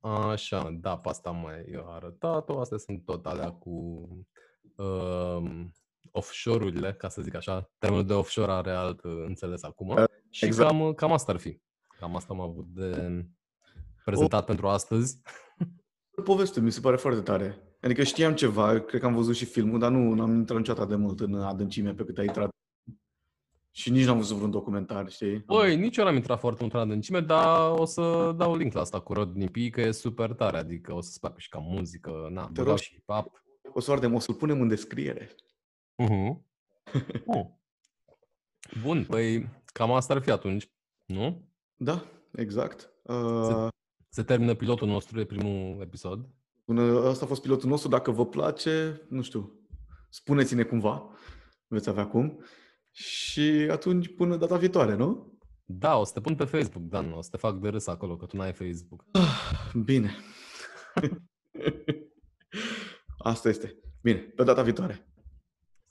Așa, 0.00 0.70
da, 0.80 0.96
pe 0.96 1.08
asta 1.08 1.30
mai 1.30 1.84
arătat-o. 1.86 2.60
Astea 2.60 2.78
sunt 2.78 3.04
tot 3.04 3.26
alea 3.26 3.50
cu 3.50 4.08
uh, 4.76 5.64
offshore-urile, 6.10 6.92
ca 6.94 7.08
să 7.08 7.22
zic 7.22 7.34
așa. 7.34 7.70
Termenul 7.78 8.06
de 8.06 8.12
offshore 8.12 8.52
are 8.52 8.70
alt 8.70 9.02
uh, 9.02 9.24
înțeles 9.26 9.62
acum. 9.62 9.88
Uh, 9.88 10.04
și 10.30 10.44
exact. 10.44 10.70
cam, 10.70 10.92
cam 10.92 11.12
asta 11.12 11.32
ar 11.32 11.38
fi. 11.38 11.60
Cam 11.98 12.16
asta 12.16 12.32
am 12.32 12.40
avut 12.40 12.66
de 12.66 13.24
prezentat 14.04 14.40
oh. 14.40 14.46
pentru 14.46 14.68
astăzi 14.68 15.20
poveste, 16.22 16.60
mi 16.60 16.72
se 16.72 16.80
pare 16.80 16.96
foarte 16.96 17.20
tare. 17.20 17.76
Adică 17.80 18.02
știam 18.02 18.34
ceva, 18.34 18.80
cred 18.80 19.00
că 19.00 19.06
am 19.06 19.14
văzut 19.14 19.34
și 19.34 19.44
filmul, 19.44 19.78
dar 19.78 19.90
nu 19.90 20.22
am 20.22 20.34
intrat 20.34 20.58
niciodată 20.58 20.88
de 20.88 20.96
mult 20.96 21.20
în 21.20 21.34
adâncime 21.34 21.94
pe 21.94 22.04
cât 22.04 22.18
ai 22.18 22.24
intrat. 22.24 22.48
Și 23.70 23.90
nici 23.90 24.04
n-am 24.04 24.16
văzut 24.16 24.36
vreun 24.36 24.50
documentar, 24.50 25.10
știi? 25.10 25.38
Băi, 25.38 25.76
nici 25.76 25.96
eu 25.96 26.04
n-am 26.04 26.14
intrat 26.14 26.38
foarte 26.38 26.62
mult 26.62 26.74
în 26.74 26.80
adâncime, 26.80 27.20
dar 27.20 27.70
o 27.70 27.84
să 27.84 28.32
dau 28.36 28.56
link 28.56 28.72
la 28.72 28.80
asta 28.80 29.00
cu 29.00 29.12
Rodney 29.12 29.48
P, 29.48 29.72
că 29.72 29.80
e 29.80 29.90
super 29.90 30.32
tare, 30.32 30.56
adică 30.56 30.94
o 30.94 31.00
să-ți 31.00 31.20
placă 31.20 31.34
și 31.38 31.48
ca 31.48 31.58
muzică, 31.58 32.28
na, 32.30 32.50
Te 32.52 32.62
rog, 32.62 32.78
și 32.78 33.02
pap. 33.04 33.42
O 33.72 33.80
să 33.80 33.92
ardem, 33.92 34.14
o 34.14 34.18
să-l 34.18 34.34
punem 34.34 34.60
în 34.60 34.68
descriere. 34.68 35.34
Uh-huh. 36.02 36.36
uh. 37.24 37.46
Bun, 38.82 39.04
păi 39.04 39.48
cam 39.64 39.92
asta 39.92 40.14
ar 40.14 40.22
fi 40.22 40.30
atunci, 40.30 40.70
nu? 41.04 41.48
Da, 41.76 42.04
exact. 42.32 42.92
Uh... 43.02 43.68
Se 44.08 44.22
termină 44.22 44.54
pilotul 44.54 44.88
nostru 44.88 45.16
de 45.16 45.24
primul 45.24 45.80
episod. 45.80 46.28
Până 46.64 46.82
ăsta 46.82 47.24
a 47.24 47.28
fost 47.28 47.42
pilotul 47.42 47.68
nostru. 47.68 47.88
Dacă 47.88 48.10
vă 48.10 48.26
place, 48.26 49.06
nu 49.08 49.22
știu, 49.22 49.60
spuneți-ne 50.08 50.62
cumva. 50.62 51.10
Veți 51.66 51.88
avea 51.88 52.06
cum. 52.06 52.44
Și 52.92 53.68
atunci 53.70 54.14
până 54.14 54.36
data 54.36 54.56
viitoare, 54.56 54.94
nu? 54.94 55.38
Da, 55.64 55.96
o 55.96 56.04
să 56.04 56.12
te 56.12 56.20
pun 56.20 56.34
pe 56.34 56.44
Facebook, 56.44 56.82
Dan. 56.82 57.12
O 57.12 57.22
să 57.22 57.28
te 57.30 57.36
fac 57.36 57.58
de 57.58 57.68
râs 57.68 57.86
acolo, 57.86 58.16
că 58.16 58.26
tu 58.26 58.36
n-ai 58.36 58.52
Facebook. 58.52 59.04
Ah, 59.12 59.72
bine. 59.84 60.14
Asta 63.18 63.48
este. 63.48 63.78
Bine, 64.02 64.18
pe 64.18 64.44
data 64.44 64.62
viitoare. 64.62 65.06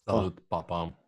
Salut, 0.03 0.39
pa, 0.39 0.61
pa. 0.61 1.04